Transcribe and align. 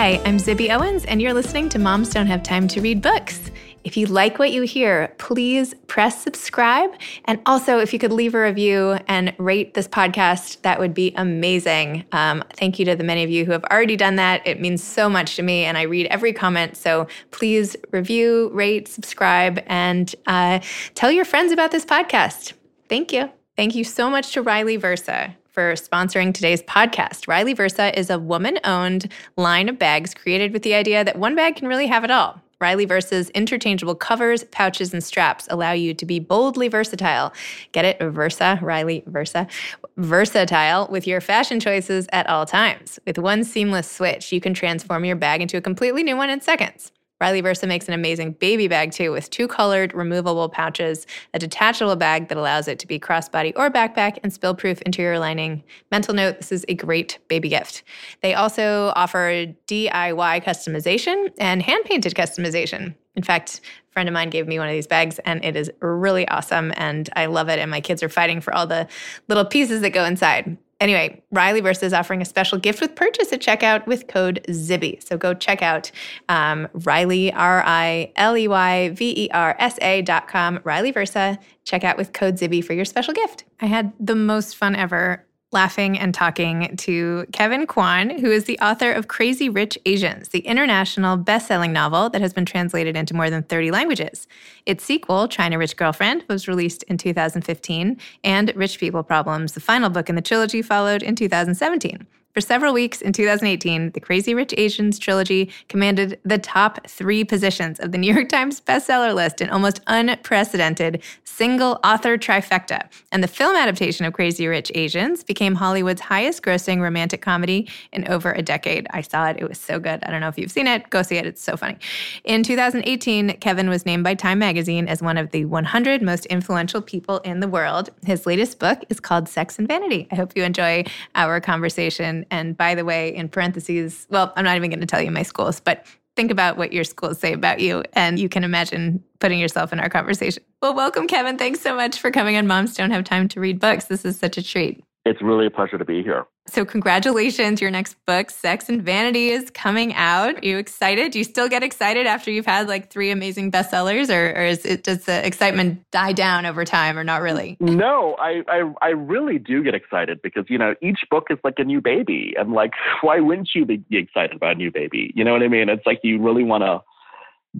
Hi, 0.00 0.20
I'm 0.24 0.36
Zibby 0.36 0.70
Owens, 0.70 1.04
and 1.06 1.20
you're 1.20 1.34
listening 1.34 1.68
to 1.70 1.78
Moms 1.80 2.10
Don't 2.10 2.28
Have 2.28 2.44
Time 2.44 2.68
to 2.68 2.80
Read 2.80 3.02
Books. 3.02 3.50
If 3.82 3.96
you 3.96 4.06
like 4.06 4.38
what 4.38 4.52
you 4.52 4.62
hear, 4.62 5.12
please 5.18 5.74
press 5.88 6.22
subscribe. 6.22 6.90
And 7.24 7.40
also, 7.46 7.80
if 7.80 7.92
you 7.92 7.98
could 7.98 8.12
leave 8.12 8.36
a 8.36 8.40
review 8.40 8.96
and 9.08 9.34
rate 9.38 9.74
this 9.74 9.88
podcast, 9.88 10.62
that 10.62 10.78
would 10.78 10.94
be 10.94 11.12
amazing. 11.16 12.04
Um, 12.12 12.44
thank 12.54 12.78
you 12.78 12.84
to 12.84 12.94
the 12.94 13.02
many 13.02 13.24
of 13.24 13.30
you 13.30 13.44
who 13.44 13.50
have 13.50 13.64
already 13.64 13.96
done 13.96 14.14
that. 14.14 14.46
It 14.46 14.60
means 14.60 14.84
so 14.84 15.08
much 15.08 15.34
to 15.34 15.42
me, 15.42 15.64
and 15.64 15.76
I 15.76 15.82
read 15.82 16.06
every 16.12 16.32
comment. 16.32 16.76
So 16.76 17.08
please 17.32 17.74
review, 17.90 18.50
rate, 18.52 18.86
subscribe, 18.86 19.64
and 19.66 20.14
uh, 20.28 20.60
tell 20.94 21.10
your 21.10 21.24
friends 21.24 21.50
about 21.50 21.72
this 21.72 21.84
podcast. 21.84 22.52
Thank 22.88 23.12
you. 23.12 23.32
Thank 23.56 23.74
you 23.74 23.82
so 23.82 24.08
much 24.08 24.30
to 24.34 24.42
Riley 24.42 24.76
Versa 24.76 25.34
for 25.58 25.72
sponsoring 25.72 26.32
today's 26.32 26.62
podcast. 26.62 27.26
Riley 27.26 27.52
Versa 27.52 27.98
is 27.98 28.10
a 28.10 28.18
woman 28.20 28.60
owned 28.62 29.10
line 29.36 29.68
of 29.68 29.76
bags 29.76 30.14
created 30.14 30.52
with 30.52 30.62
the 30.62 30.72
idea 30.72 31.02
that 31.02 31.18
one 31.18 31.34
bag 31.34 31.56
can 31.56 31.66
really 31.66 31.88
have 31.88 32.04
it 32.04 32.12
all. 32.12 32.40
Riley 32.60 32.84
Versa's 32.84 33.28
interchangeable 33.30 33.96
covers, 33.96 34.44
pouches, 34.44 34.92
and 34.92 35.02
straps 35.02 35.48
allow 35.50 35.72
you 35.72 35.94
to 35.94 36.06
be 36.06 36.20
boldly 36.20 36.68
versatile. 36.68 37.32
Get 37.72 37.84
it? 37.84 37.98
Versa, 38.00 38.60
Riley 38.62 39.02
Versa. 39.08 39.48
Versatile 39.96 40.86
with 40.92 41.08
your 41.08 41.20
fashion 41.20 41.58
choices 41.58 42.06
at 42.12 42.28
all 42.28 42.46
times. 42.46 43.00
With 43.04 43.18
one 43.18 43.42
seamless 43.42 43.90
switch, 43.90 44.30
you 44.30 44.40
can 44.40 44.54
transform 44.54 45.04
your 45.04 45.16
bag 45.16 45.42
into 45.42 45.56
a 45.56 45.60
completely 45.60 46.04
new 46.04 46.16
one 46.16 46.30
in 46.30 46.40
seconds. 46.40 46.92
Riley 47.20 47.40
Versa 47.40 47.66
makes 47.66 47.88
an 47.88 47.94
amazing 47.94 48.32
baby 48.32 48.68
bag 48.68 48.92
too, 48.92 49.10
with 49.10 49.28
two 49.30 49.48
colored 49.48 49.92
removable 49.92 50.48
pouches, 50.48 51.06
a 51.34 51.38
detachable 51.38 51.96
bag 51.96 52.28
that 52.28 52.38
allows 52.38 52.68
it 52.68 52.78
to 52.78 52.86
be 52.86 53.00
crossbody 53.00 53.52
or 53.56 53.70
backpack, 53.70 54.18
and 54.22 54.32
spill 54.32 54.54
proof 54.54 54.80
interior 54.82 55.18
lining. 55.18 55.64
Mental 55.90 56.14
note 56.14 56.36
this 56.38 56.52
is 56.52 56.64
a 56.68 56.74
great 56.74 57.18
baby 57.26 57.48
gift. 57.48 57.82
They 58.22 58.34
also 58.34 58.92
offer 58.94 59.46
DIY 59.66 60.44
customization 60.44 61.32
and 61.38 61.60
hand 61.60 61.84
painted 61.86 62.14
customization. 62.14 62.94
In 63.16 63.24
fact, 63.24 63.62
a 63.88 63.92
friend 63.92 64.08
of 64.08 64.12
mine 64.12 64.30
gave 64.30 64.46
me 64.46 64.60
one 64.60 64.68
of 64.68 64.72
these 64.72 64.86
bags 64.86 65.18
and 65.20 65.44
it 65.44 65.56
is 65.56 65.72
really 65.80 66.28
awesome 66.28 66.72
and 66.76 67.10
I 67.16 67.26
love 67.26 67.48
it. 67.48 67.58
And 67.58 67.68
my 67.68 67.80
kids 67.80 68.00
are 68.04 68.08
fighting 68.08 68.40
for 68.40 68.54
all 68.54 68.68
the 68.68 68.86
little 69.26 69.44
pieces 69.44 69.80
that 69.80 69.90
go 69.90 70.04
inside. 70.04 70.56
Anyway, 70.80 71.20
Riley 71.32 71.60
Versa 71.60 71.86
is 71.86 71.92
offering 71.92 72.22
a 72.22 72.24
special 72.24 72.56
gift 72.56 72.80
with 72.80 72.94
purchase 72.94 73.32
at 73.32 73.40
checkout 73.40 73.84
with 73.86 74.06
code 74.06 74.44
ZIBBY. 74.48 75.02
So 75.02 75.16
go 75.16 75.34
check 75.34 75.60
out 75.60 75.90
um, 76.28 76.68
Riley, 76.72 77.32
R 77.32 77.64
I 77.66 78.12
L 78.14 78.36
E 78.36 78.46
Y 78.46 78.90
V 78.90 79.24
E 79.24 79.30
R 79.32 79.56
S 79.58 79.76
A 79.82 80.02
dot 80.02 80.28
com, 80.28 80.60
Riley 80.62 80.92
Versa. 80.92 81.38
Check 81.64 81.82
out 81.82 81.96
with 81.96 82.12
code 82.12 82.36
ZIBBY 82.36 82.64
for 82.64 82.74
your 82.74 82.84
special 82.84 83.12
gift. 83.12 83.44
I 83.60 83.66
had 83.66 83.92
the 83.98 84.14
most 84.14 84.56
fun 84.56 84.76
ever 84.76 85.24
laughing 85.50 85.98
and 85.98 86.12
talking 86.12 86.76
to 86.76 87.24
Kevin 87.32 87.66
Kwan, 87.66 88.10
who 88.10 88.30
is 88.30 88.44
the 88.44 88.58
author 88.58 88.92
of 88.92 89.08
Crazy 89.08 89.48
Rich 89.48 89.78
Asians, 89.86 90.28
the 90.28 90.40
international 90.40 91.16
best-selling 91.16 91.72
novel 91.72 92.10
that 92.10 92.20
has 92.20 92.34
been 92.34 92.44
translated 92.44 92.96
into 92.96 93.14
more 93.14 93.30
than 93.30 93.42
30 93.42 93.70
languages. 93.70 94.26
Its 94.66 94.84
sequel, 94.84 95.26
China 95.26 95.58
Rich 95.58 95.76
Girlfriend, 95.76 96.24
was 96.28 96.48
released 96.48 96.82
in 96.84 96.98
2015, 96.98 97.96
and 98.24 98.52
Rich 98.54 98.78
People 98.78 99.02
Problems, 99.02 99.52
the 99.52 99.60
final 99.60 99.88
book 99.88 100.10
in 100.10 100.16
the 100.16 100.22
trilogy, 100.22 100.60
followed 100.60 101.02
in 101.02 101.16
2017. 101.16 102.06
For 102.34 102.42
several 102.42 102.72
weeks 102.72 103.00
in 103.00 103.12
2018, 103.12 103.92
the 103.92 104.00
Crazy 104.00 104.34
Rich 104.34 104.54
Asians 104.56 104.98
trilogy 104.98 105.50
commanded 105.68 106.20
the 106.24 106.38
top 106.38 106.86
three 106.86 107.24
positions 107.24 107.80
of 107.80 107.90
the 107.90 107.98
New 107.98 108.12
York 108.12 108.28
Times 108.28 108.60
bestseller 108.60 109.14
list 109.14 109.40
in 109.40 109.50
almost 109.50 109.80
unprecedented 109.86 111.02
single 111.24 111.80
author 111.84 112.18
trifecta. 112.18 112.88
And 113.10 113.22
the 113.24 113.28
film 113.28 113.56
adaptation 113.56 114.04
of 114.04 114.12
Crazy 114.12 114.46
Rich 114.46 114.70
Asians 114.74 115.24
became 115.24 115.54
Hollywood's 115.54 116.00
highest 116.00 116.42
grossing 116.42 116.80
romantic 116.80 117.22
comedy 117.22 117.68
in 117.92 118.06
over 118.08 118.32
a 118.32 118.42
decade. 118.42 118.86
I 118.90 119.00
saw 119.00 119.28
it, 119.28 119.38
it 119.38 119.48
was 119.48 119.58
so 119.58 119.78
good. 119.78 120.04
I 120.04 120.10
don't 120.10 120.20
know 120.20 120.28
if 120.28 120.36
you've 120.36 120.50
seen 120.50 120.66
it, 120.66 120.90
go 120.90 121.02
see 121.02 121.16
it, 121.16 121.26
it's 121.26 121.42
so 121.42 121.56
funny. 121.56 121.78
In 122.24 122.42
2018, 122.42 123.38
Kevin 123.38 123.68
was 123.68 123.86
named 123.86 124.04
by 124.04 124.14
Time 124.14 124.38
Magazine 124.38 124.86
as 124.86 125.00
one 125.00 125.16
of 125.16 125.30
the 125.30 125.44
100 125.44 126.02
most 126.02 126.26
influential 126.26 126.82
people 126.82 127.18
in 127.18 127.40
the 127.40 127.48
world. 127.48 127.90
His 128.04 128.26
latest 128.26 128.58
book 128.58 128.84
is 128.90 129.00
called 129.00 129.28
Sex 129.28 129.58
and 129.58 129.66
Vanity. 129.66 130.06
I 130.10 130.16
hope 130.16 130.36
you 130.36 130.42
enjoy 130.42 130.84
our 131.14 131.40
conversation. 131.40 132.17
And 132.30 132.56
by 132.56 132.74
the 132.74 132.84
way, 132.84 133.14
in 133.14 133.28
parentheses, 133.28 134.06
well, 134.10 134.32
I'm 134.36 134.44
not 134.44 134.56
even 134.56 134.70
going 134.70 134.80
to 134.80 134.86
tell 134.86 135.02
you 135.02 135.10
my 135.10 135.22
schools, 135.22 135.60
but 135.60 135.86
think 136.16 136.30
about 136.30 136.56
what 136.56 136.72
your 136.72 136.84
schools 136.84 137.18
say 137.18 137.32
about 137.32 137.60
you, 137.60 137.84
and 137.92 138.18
you 138.18 138.28
can 138.28 138.42
imagine 138.42 139.02
putting 139.20 139.38
yourself 139.38 139.72
in 139.72 139.80
our 139.80 139.88
conversation. 139.88 140.42
Well, 140.60 140.74
welcome, 140.74 141.06
Kevin. 141.06 141.38
Thanks 141.38 141.60
so 141.60 141.76
much 141.76 142.00
for 142.00 142.10
coming 142.10 142.36
on 142.36 142.46
Moms 142.46 142.74
Don't 142.74 142.90
Have 142.90 143.04
Time 143.04 143.28
to 143.28 143.40
Read 143.40 143.60
Books. 143.60 143.84
This 143.84 144.04
is 144.04 144.18
such 144.18 144.36
a 144.36 144.42
treat. 144.42 144.82
It's 145.08 145.22
really 145.22 145.46
a 145.46 145.50
pleasure 145.50 145.78
to 145.78 145.84
be 145.86 146.02
here. 146.02 146.26
So, 146.46 146.64
congratulations. 146.64 147.62
Your 147.62 147.70
next 147.70 147.96
book, 148.06 148.30
Sex 148.30 148.68
and 148.68 148.82
Vanity, 148.82 149.30
is 149.30 149.50
coming 149.50 149.94
out. 149.94 150.36
Are 150.36 150.46
you 150.46 150.58
excited? 150.58 151.12
Do 151.12 151.18
you 151.18 151.24
still 151.24 151.48
get 151.48 151.62
excited 151.62 152.06
after 152.06 152.30
you've 152.30 152.46
had 152.46 152.68
like 152.68 152.90
three 152.90 153.10
amazing 153.10 153.50
bestsellers, 153.50 154.10
or, 154.10 154.38
or 154.38 154.44
is 154.44 154.66
it, 154.66 154.84
does 154.84 155.04
the 155.04 155.26
excitement 155.26 155.82
die 155.92 156.12
down 156.12 156.44
over 156.44 156.64
time, 156.66 156.98
or 156.98 157.04
not 157.04 157.22
really? 157.22 157.56
No, 157.78 158.16
I, 158.18 158.42
I, 158.48 158.72
I 158.82 158.88
really 158.88 159.38
do 159.38 159.62
get 159.62 159.72
excited 159.72 160.20
because, 160.20 160.46
you 160.48 160.58
know, 160.58 160.74
each 160.82 160.98
book 161.10 161.28
is 161.30 161.38
like 161.44 161.54
a 161.58 161.64
new 161.64 161.80
baby. 161.80 162.34
And 162.36 162.52
like, 162.52 162.72
why 163.02 163.20
wouldn't 163.20 163.50
you 163.54 163.64
be 163.64 163.84
excited 163.92 164.34
about 164.34 164.52
a 164.52 164.54
new 164.56 164.72
baby? 164.72 165.12
You 165.14 165.22
know 165.22 165.32
what 165.32 165.44
I 165.44 165.48
mean? 165.48 165.68
It's 165.68 165.86
like 165.86 166.00
you 166.02 166.20
really 166.20 166.42
want 166.42 166.64
to 166.64 166.82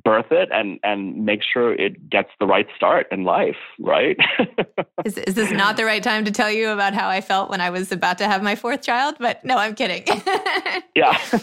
birth 0.04 0.30
it 0.30 0.48
and 0.52 0.78
and 0.82 1.24
make 1.24 1.42
sure 1.42 1.74
it 1.74 2.08
gets 2.10 2.30
the 2.40 2.46
right 2.46 2.66
start 2.76 3.06
in 3.10 3.24
life 3.24 3.56
right? 3.78 4.16
Is, 5.04 5.16
is 5.16 5.34
this 5.34 5.52
not 5.52 5.76
the 5.76 5.84
right 5.84 6.02
time 6.02 6.24
to 6.24 6.30
tell 6.32 6.50
you 6.50 6.70
about 6.70 6.92
how 6.92 7.08
i 7.08 7.20
felt 7.20 7.50
when 7.50 7.60
i 7.60 7.70
was 7.70 7.92
about 7.92 8.18
to 8.18 8.26
have 8.26 8.42
my 8.42 8.56
fourth 8.56 8.82
child? 8.82 9.16
But 9.18 9.44
no 9.44 9.56
i'm 9.56 9.74
kidding. 9.74 10.04
Yeah. 10.94 11.16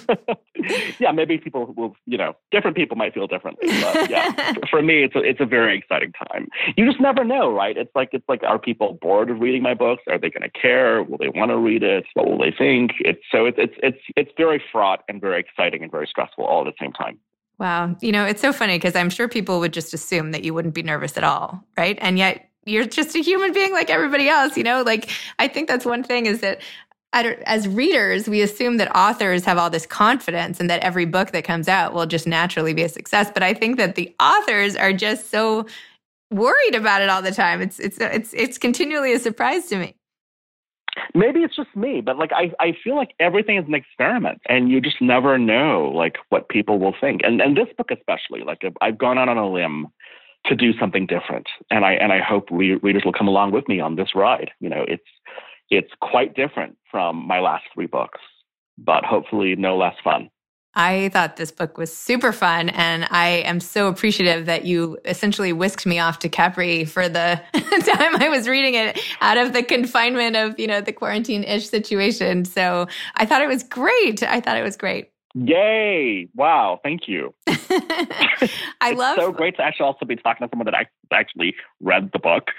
Yeah 1.00 1.12
maybe 1.12 1.38
people 1.38 1.74
will 1.78 1.96
you 2.06 2.18
know 2.18 2.36
different 2.52 2.76
people 2.76 2.98
might 2.98 3.14
feel 3.14 3.28
differently 3.28 3.68
but 3.82 4.10
yeah 4.10 4.54
for 4.70 4.82
me 4.82 5.04
it's 5.04 5.16
a, 5.16 5.20
it's 5.20 5.40
a 5.40 5.46
very 5.46 5.78
exciting 5.78 6.12
time. 6.28 6.48
You 6.76 6.86
just 6.86 7.00
never 7.00 7.24
know 7.24 7.52
right? 7.52 7.78
It's 7.78 7.92
like 7.96 8.10
it's 8.14 8.28
like 8.28 8.42
are 8.44 8.58
people 8.58 8.98
bored 9.02 9.30
of 9.30 9.40
reading 9.40 9.62
my 9.62 9.74
books? 9.74 10.04
Are 10.10 10.18
they 10.18 10.30
going 10.30 10.50
to 10.50 10.50
care? 10.50 11.04
Will 11.04 11.18
they 11.18 11.30
want 11.30 11.52
to 11.52 11.58
read 11.58 11.84
it? 11.84 12.06
What 12.16 12.28
will 12.28 12.40
they 12.40 12.54
think? 12.58 12.92
It's 13.00 13.22
so 13.32 13.46
it's 13.46 13.58
it's 13.60 13.76
it's 13.84 14.02
it's 14.16 14.32
very 14.38 14.62
fraught 14.72 15.04
and 15.08 15.22
very 15.22 15.40
exciting 15.40 15.84
and 15.84 15.92
very 15.92 16.08
stressful 16.08 16.44
all 16.44 16.68
at 16.68 16.74
the 16.74 16.84
same 16.84 16.94
time 16.94 17.20
Wow. 17.58 17.96
You 18.02 18.12
know, 18.12 18.26
it's 18.26 18.42
so 18.42 18.52
funny 18.52 18.78
because 18.78 18.96
I'm 18.96 19.10
sure 19.10 19.28
people 19.28 19.60
would 19.60 19.74
just 19.74 19.94
assume 19.94 20.32
that 20.32 20.44
you 20.44 20.54
wouldn't 20.54 20.74
be 20.74 20.84
nervous 20.84 21.18
at 21.18 21.24
all, 21.24 21.64
right? 21.78 21.98
And 22.02 22.18
yet 22.18 22.50
you're 22.66 22.86
just 22.86 23.16
a 23.16 23.20
human 23.20 23.54
being 23.54 23.72
like 23.72 23.90
everybody 23.90 24.28
else, 24.28 24.58
you 24.58 24.64
know? 24.64 24.82
Like, 24.82 25.10
I 25.40 25.48
think 25.48 25.68
that's 25.68 25.86
one 25.86 26.04
thing 26.04 26.26
is 26.26 26.42
that 26.42 26.62
as 27.14 27.68
readers, 27.68 28.28
we 28.28 28.42
assume 28.42 28.76
that 28.78 28.94
authors 28.94 29.46
have 29.46 29.58
all 29.58 29.70
this 29.70 29.86
confidence 29.86 30.60
and 30.60 30.70
that 30.70 30.82
every 30.82 31.06
book 31.06 31.32
that 31.32 31.46
comes 31.46 31.70
out 31.70 31.94
will 31.94 32.06
just 32.06 32.28
naturally 32.28 32.74
be 32.74 32.84
a 32.84 32.90
success. 32.90 33.32
But 33.34 33.42
I 33.42 33.54
think 33.54 33.78
that 33.78 33.96
the 33.96 34.14
authors 34.20 34.76
are 34.76 34.92
just 34.92 35.30
so 35.30 35.66
worried 36.30 36.76
about 36.76 37.02
it 37.02 37.10
all 37.10 37.22
the 37.22 37.32
time. 37.32 37.62
It's 37.62 37.80
it's 37.80 37.98
it's 38.00 38.34
it's 38.34 38.58
continually 38.58 39.14
a 39.14 39.20
surprise 39.20 39.68
to 39.68 39.78
me 39.78 39.96
maybe 41.14 41.42
it's 41.42 41.56
just 41.56 41.76
me, 41.76 42.02
but 42.02 42.18
like 42.18 42.32
I, 42.34 42.52
I 42.60 42.74
feel 42.84 42.96
like 42.96 43.14
everything 43.20 43.58
is 43.58 43.66
an 43.68 43.74
experiment 43.74 44.42
and 44.48 44.70
you 44.70 44.82
just 44.82 45.02
never 45.02 45.38
know 45.38 45.92
like 45.94 46.18
what 46.30 46.50
people 46.50 46.80
will 46.80 46.96
think. 47.00 47.22
And 47.24 47.42
and 47.42 47.56
this 47.56 47.68
book 47.78 47.92
especially, 47.92 48.44
like 48.46 48.64
I've 48.82 48.98
gone 48.98 49.18
out 49.18 49.30
on 49.30 49.38
a 49.38 49.50
limb 49.50 49.88
to 50.46 50.56
do 50.56 50.74
something 50.80 51.06
different. 51.06 51.48
And 51.70 51.86
I 51.86 51.94
and 51.94 52.12
I 52.12 52.20
hope 52.20 52.52
we, 52.52 52.76
readers 52.76 53.04
will 53.06 53.14
come 53.14 53.28
along 53.28 53.52
with 53.52 53.68
me 53.68 53.80
on 53.80 53.96
this 53.96 54.16
ride. 54.16 54.52
You 54.60 54.70
know, 54.70 54.86
it's 54.88 55.04
it's 55.70 55.92
quite 56.02 56.36
different 56.36 56.78
from 56.90 57.28
my 57.28 57.40
last 57.40 57.66
three 57.74 57.88
books, 57.88 58.20
but 58.78 59.04
hopefully 59.04 59.56
no 59.56 59.78
less 59.78 59.96
fun. 60.04 60.30
I 60.76 61.10
thought 61.10 61.38
this 61.38 61.52
book 61.52 61.78
was 61.78 61.96
super 61.96 62.32
fun, 62.32 62.70
and 62.70 63.08
I 63.10 63.28
am 63.46 63.60
so 63.60 63.88
appreciative 63.88 64.46
that 64.46 64.66
you 64.66 64.98
essentially 65.06 65.54
whisked 65.54 65.86
me 65.86 66.00
off 66.00 66.20
to 66.20 66.30
Capri 66.30 66.84
for 66.86 67.08
the 67.08 67.42
time 67.54 68.16
I 68.22 68.30
was 68.30 68.48
reading 68.48 68.76
it 68.76 69.00
out 69.22 69.38
of 69.38 69.54
the 69.54 69.64
confinement 69.64 70.36
of 70.36 70.60
you 70.60 70.68
know 70.68 70.82
the 70.82 70.94
quarantine 70.94 71.44
ish 71.44 71.70
situation. 71.70 72.46
So 72.46 72.88
I 73.16 73.26
thought 73.26 73.42
it 73.42 73.48
was 73.48 73.64
great. 73.64 74.22
I 74.24 74.42
thought 74.42 74.58
it 74.58 74.64
was 74.64 74.76
great. 74.76 75.12
Yay! 75.38 76.30
Wow, 76.34 76.80
thank 76.82 77.10
you. 77.10 77.34
I 78.80 78.94
love 78.96 79.18
so 79.18 79.34
great 79.34 79.58
to 79.58 79.64
actually 79.64 79.86
also 79.86 80.06
be 80.06 80.16
talking 80.16 80.48
to 80.48 80.50
someone 80.50 80.66
that 80.66 80.88
actually 81.12 81.56
read 81.82 82.12
the 82.14 82.20
book. 82.20 82.52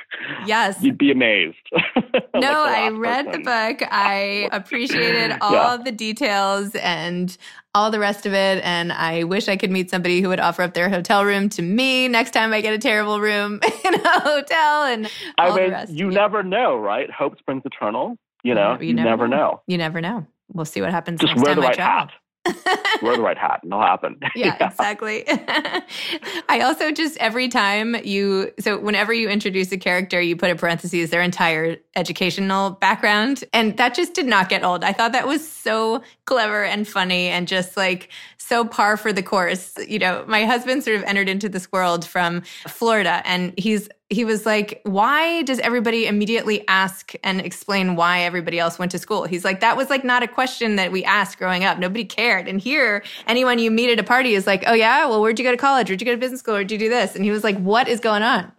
Yes, 0.44 0.82
you'd 0.82 0.98
be 0.98 1.10
amazed. 1.10 1.56
no, 1.72 2.20
like 2.34 2.42
I 2.44 2.90
read 2.90 3.26
person. 3.26 3.42
the 3.42 3.44
book. 3.46 3.88
I 3.90 4.50
appreciated 4.52 5.38
all 5.40 5.78
yeah. 5.78 5.82
the 5.82 5.90
details 5.92 6.74
and 6.74 7.34
all 7.76 7.90
the 7.90 7.98
rest 7.98 8.24
of 8.24 8.32
it. 8.32 8.64
And 8.64 8.90
I 8.90 9.24
wish 9.24 9.48
I 9.48 9.56
could 9.56 9.70
meet 9.70 9.90
somebody 9.90 10.22
who 10.22 10.28
would 10.28 10.40
offer 10.40 10.62
up 10.62 10.72
their 10.72 10.88
hotel 10.88 11.24
room 11.24 11.50
to 11.50 11.62
me 11.62 12.08
next 12.08 12.30
time 12.30 12.52
I 12.54 12.62
get 12.62 12.72
a 12.72 12.78
terrible 12.78 13.20
room 13.20 13.60
in 13.84 13.94
a 13.94 14.20
hotel. 14.20 14.84
And 14.84 15.10
I 15.36 15.54
mean, 15.54 15.96
you 15.96 16.10
never 16.10 16.42
know, 16.42 16.76
right? 16.76 17.10
Hope 17.10 17.38
springs 17.38 17.62
eternal. 17.66 18.16
You 18.42 18.54
know, 18.54 18.78
you, 18.80 18.88
you 18.88 18.94
never, 18.94 19.10
never 19.10 19.28
know. 19.28 19.36
know. 19.36 19.62
You 19.66 19.76
never 19.76 20.00
know. 20.00 20.26
We'll 20.52 20.64
see 20.64 20.80
what 20.80 20.90
happens. 20.90 21.20
Just 21.20 21.36
wear 21.36 21.54
the 21.54 21.60
right 21.60 21.76
hat. 21.76 22.12
Wear 23.02 23.16
the 23.16 23.22
right 23.22 23.38
hat 23.38 23.60
and 23.62 23.72
it'll 23.72 23.84
happen. 23.84 24.18
Yeah, 24.34 24.56
yeah. 24.60 24.68
exactly. 24.68 25.24
I 26.48 26.60
also 26.60 26.92
just 26.92 27.16
every 27.18 27.48
time 27.48 27.96
you 28.04 28.52
so 28.60 28.78
whenever 28.78 29.12
you 29.12 29.28
introduce 29.28 29.72
a 29.72 29.78
character, 29.78 30.20
you 30.20 30.36
put 30.36 30.50
in 30.50 30.58
parentheses 30.58 31.10
their 31.10 31.22
entire 31.22 31.76
educational 31.94 32.70
background. 32.70 33.44
And 33.54 33.76
that 33.78 33.94
just 33.94 34.12
did 34.12 34.26
not 34.26 34.48
get 34.48 34.62
old. 34.62 34.84
I 34.84 34.92
thought 34.92 35.12
that 35.12 35.26
was 35.26 35.46
so 35.46 36.02
clever 36.26 36.64
and 36.64 36.86
funny 36.86 37.28
and 37.28 37.48
just 37.48 37.76
like 37.76 38.10
so 38.36 38.64
par 38.64 38.96
for 38.96 39.12
the 39.12 39.22
course. 39.22 39.74
You 39.88 39.98
know, 39.98 40.24
my 40.28 40.44
husband 40.44 40.84
sort 40.84 40.96
of 40.96 41.04
entered 41.04 41.28
into 41.28 41.48
this 41.48 41.70
world 41.72 42.04
from 42.04 42.42
Florida 42.68 43.22
and 43.24 43.54
he's 43.56 43.88
he 44.08 44.24
was 44.24 44.46
like, 44.46 44.80
why 44.84 45.42
does 45.42 45.58
everybody 45.58 46.06
immediately 46.06 46.66
ask 46.68 47.12
and 47.24 47.40
explain 47.40 47.96
why 47.96 48.20
everybody 48.20 48.58
else 48.58 48.78
went 48.78 48.92
to 48.92 48.98
school? 48.98 49.24
He's 49.24 49.44
like, 49.44 49.60
that 49.60 49.76
was 49.76 49.90
like 49.90 50.04
not 50.04 50.22
a 50.22 50.28
question 50.28 50.76
that 50.76 50.92
we 50.92 51.02
asked 51.04 51.38
growing 51.38 51.64
up. 51.64 51.78
Nobody 51.78 52.04
cared. 52.04 52.46
And 52.46 52.60
here, 52.60 53.02
anyone 53.26 53.58
you 53.58 53.70
meet 53.70 53.90
at 53.90 53.98
a 53.98 54.04
party 54.04 54.34
is 54.34 54.46
like, 54.46 54.62
oh 54.66 54.74
yeah, 54.74 55.06
well, 55.06 55.20
where'd 55.20 55.38
you 55.38 55.44
go 55.44 55.50
to 55.50 55.56
college? 55.56 55.88
Where'd 55.88 56.00
you 56.00 56.04
go 56.04 56.12
to 56.12 56.18
business 56.18 56.40
school? 56.40 56.54
Where'd 56.54 56.70
you 56.70 56.78
do 56.78 56.88
this? 56.88 57.16
And 57.16 57.24
he 57.24 57.32
was 57.32 57.42
like, 57.42 57.58
what 57.58 57.88
is 57.88 57.98
going 57.98 58.22
on? 58.22 58.52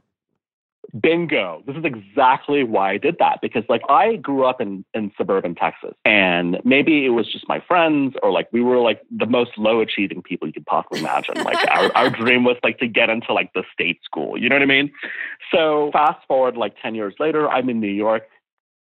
Bingo. 1.01 1.63
This 1.65 1.75
is 1.75 1.85
exactly 1.85 2.63
why 2.63 2.91
I 2.91 2.97
did 2.97 3.17
that 3.19 3.39
because 3.41 3.63
like 3.67 3.81
I 3.89 4.15
grew 4.15 4.45
up 4.45 4.61
in, 4.61 4.85
in 4.93 5.11
suburban 5.17 5.55
Texas 5.55 5.93
and 6.05 6.59
maybe 6.63 7.05
it 7.05 7.09
was 7.09 7.31
just 7.31 7.47
my 7.47 7.59
friends 7.67 8.15
or 8.23 8.31
like 8.31 8.47
we 8.51 8.61
were 8.61 8.77
like 8.77 9.01
the 9.11 9.25
most 9.25 9.51
low 9.57 9.81
achieving 9.81 10.21
people 10.21 10.47
you 10.47 10.53
could 10.53 10.65
possibly 10.65 10.99
imagine. 10.99 11.35
Like 11.43 11.57
our, 11.71 11.91
our 11.95 12.09
dream 12.09 12.43
was 12.43 12.57
like 12.63 12.77
to 12.79 12.87
get 12.87 13.09
into 13.09 13.33
like 13.33 13.51
the 13.53 13.63
state 13.71 13.99
school. 14.03 14.37
You 14.37 14.49
know 14.49 14.55
what 14.55 14.61
I 14.61 14.65
mean? 14.65 14.91
So 15.53 15.89
fast 15.93 16.25
forward 16.27 16.57
like 16.57 16.75
10 16.81 16.95
years 16.95 17.15
later, 17.19 17.49
I'm 17.49 17.69
in 17.69 17.79
New 17.79 17.87
York 17.87 18.23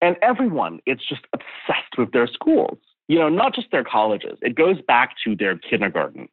and 0.02 0.16
everyone 0.22 0.80
is 0.86 1.00
just 1.08 1.22
obsessed 1.34 1.98
with 1.98 2.12
their 2.12 2.28
schools. 2.28 2.78
You 3.08 3.20
know, 3.20 3.30
not 3.30 3.54
just 3.54 3.70
their 3.72 3.84
colleges. 3.84 4.38
It 4.42 4.56
goes 4.56 4.82
back 4.82 5.16
to 5.24 5.36
their 5.36 5.58
kindergartens 5.58 6.30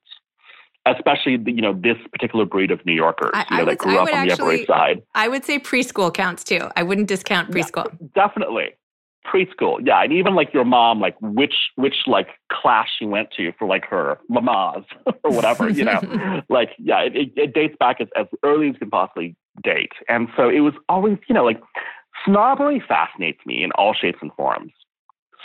especially 0.86 1.38
you 1.46 1.62
know 1.62 1.72
this 1.74 1.96
particular 2.12 2.44
breed 2.44 2.70
of 2.70 2.84
New 2.84 2.94
Yorkers, 2.94 3.30
I, 3.34 3.46
you 3.50 3.56
know, 3.56 3.64
would, 3.64 3.72
that 3.72 3.78
grew 3.78 3.98
up 3.98 4.12
on 4.12 4.26
the 4.26 4.32
Upper 4.32 4.52
East 4.52 4.68
Side. 4.68 5.02
I 5.14 5.28
would 5.28 5.44
say 5.44 5.58
preschool 5.58 6.12
counts 6.12 6.44
too. 6.44 6.68
I 6.76 6.82
wouldn't 6.82 7.08
discount 7.08 7.50
preschool. 7.50 7.86
Yeah, 8.00 8.08
definitely 8.14 8.70
preschool, 9.24 9.78
yeah, 9.84 10.02
and 10.02 10.12
even 10.12 10.34
like 10.34 10.52
your 10.52 10.64
mom, 10.64 11.00
like 11.00 11.16
which 11.20 11.54
which 11.76 11.94
like 12.06 12.28
class 12.50 12.88
she 12.98 13.04
went 13.04 13.30
to 13.36 13.52
for 13.58 13.68
like 13.68 13.84
her 13.86 14.18
mamas 14.28 14.84
or 15.24 15.30
whatever, 15.32 15.68
you 15.68 15.84
know, 15.84 16.00
like 16.48 16.70
yeah, 16.78 17.00
it, 17.00 17.32
it 17.36 17.54
dates 17.54 17.76
back 17.78 18.00
as, 18.00 18.08
as 18.16 18.26
early 18.42 18.68
as 18.68 18.74
you 18.74 18.80
can 18.80 18.90
possibly 18.90 19.36
date, 19.62 19.92
and 20.08 20.28
so 20.36 20.48
it 20.48 20.60
was 20.60 20.74
always 20.88 21.18
you 21.28 21.34
know 21.34 21.44
like 21.44 21.60
snobbery 22.24 22.82
fascinates 22.86 23.40
me 23.46 23.62
in 23.62 23.70
all 23.72 23.94
shapes 23.94 24.18
and 24.20 24.32
forms. 24.34 24.72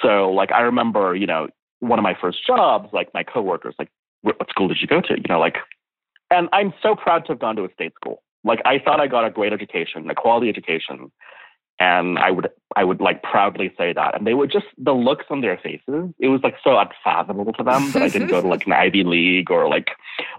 So 0.01 0.31
like 0.31 0.51
I 0.51 0.61
remember, 0.61 1.15
you 1.15 1.25
know, 1.25 1.47
one 1.79 1.99
of 1.99 2.03
my 2.03 2.15
first 2.19 2.45
jobs, 2.45 2.89
like 2.93 3.09
my 3.13 3.23
coworkers, 3.23 3.75
like 3.79 3.89
what 4.21 4.49
school 4.49 4.67
did 4.67 4.77
you 4.81 4.87
go 4.87 5.01
to? 5.01 5.13
You 5.13 5.23
know, 5.29 5.39
like, 5.39 5.57
and 6.31 6.49
I'm 6.51 6.73
so 6.81 6.95
proud 6.95 7.25
to 7.25 7.33
have 7.33 7.39
gone 7.39 7.55
to 7.55 7.63
a 7.63 7.71
state 7.73 7.93
school. 7.95 8.23
Like, 8.43 8.59
I 8.65 8.79
thought 8.79 8.99
I 8.99 9.07
got 9.07 9.25
a 9.25 9.29
great 9.29 9.53
education, 9.53 10.09
a 10.09 10.15
quality 10.15 10.49
education, 10.49 11.11
and 11.79 12.17
I 12.17 12.31
would, 12.31 12.49
I 12.75 12.83
would 12.83 13.01
like 13.01 13.21
proudly 13.21 13.71
say 13.77 13.93
that. 13.93 14.17
And 14.17 14.25
they 14.25 14.33
would 14.33 14.51
just 14.51 14.65
the 14.77 14.93
looks 14.93 15.25
on 15.29 15.41
their 15.41 15.57
faces. 15.57 16.11
It 16.19 16.29
was 16.29 16.41
like 16.43 16.55
so 16.63 16.77
unfathomable 16.77 17.53
to 17.53 17.63
them 17.63 17.91
that 17.91 18.01
I 18.01 18.09
didn't 18.09 18.29
go 18.29 18.41
to 18.41 18.47
like 18.47 18.63
an 18.65 18.73
Ivy 18.73 19.03
League 19.03 19.51
or 19.51 19.69
like 19.69 19.89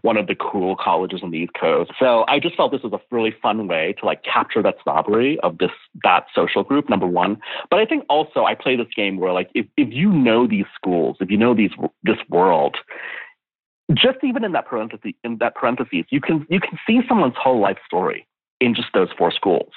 one 0.03 0.17
of 0.17 0.27
the 0.27 0.35
cool 0.35 0.75
colleges 0.75 1.21
on 1.23 1.31
the 1.31 1.39
East 1.39 1.53
Coast. 1.59 1.93
So 1.99 2.25
I 2.27 2.41
just 2.41 2.57
felt 2.57 2.73
this 2.73 2.83
was 2.83 2.93
a 2.93 3.01
really 3.15 3.35
fun 3.41 3.69
way 3.69 3.95
to 4.01 4.07
like 4.07 4.25
capture 4.25 4.63
that 4.63 4.77
snobbery 4.83 5.39
of 5.41 5.59
this 5.59 5.71
that 6.03 6.25
social 6.35 6.65
group. 6.65 6.89
Number 6.89 7.07
one, 7.07 7.39
but 7.71 7.79
I 7.79 7.87
think 7.87 8.05
also 8.09 8.45
I 8.45 8.55
play 8.55 8.75
this 8.75 8.89
game 8.97 9.19
where 9.19 9.33
like 9.33 9.51
if 9.55 9.67
if 9.77 9.93
you 9.93 10.11
know 10.11 10.49
these 10.49 10.67
schools, 10.75 11.19
if 11.21 11.31
you 11.31 11.37
know 11.37 11.55
these 11.55 11.71
this 12.03 12.19
world 12.29 12.77
just 13.95 14.19
even 14.23 14.45
in 14.45 14.53
that 14.53 14.67
parenthesis, 14.67 15.13
in 15.25 15.39
that 15.39 15.55
parentheses, 15.55 16.05
you 16.11 16.21
can 16.21 16.47
you 16.51 16.61
can 16.61 16.79
see 16.87 17.01
someone's 17.09 17.35
whole 17.37 17.61
life 17.61 17.79
story 17.87 18.27
in 18.61 18.75
just 18.75 18.89
those 18.93 19.09
four 19.17 19.31
schools, 19.31 19.73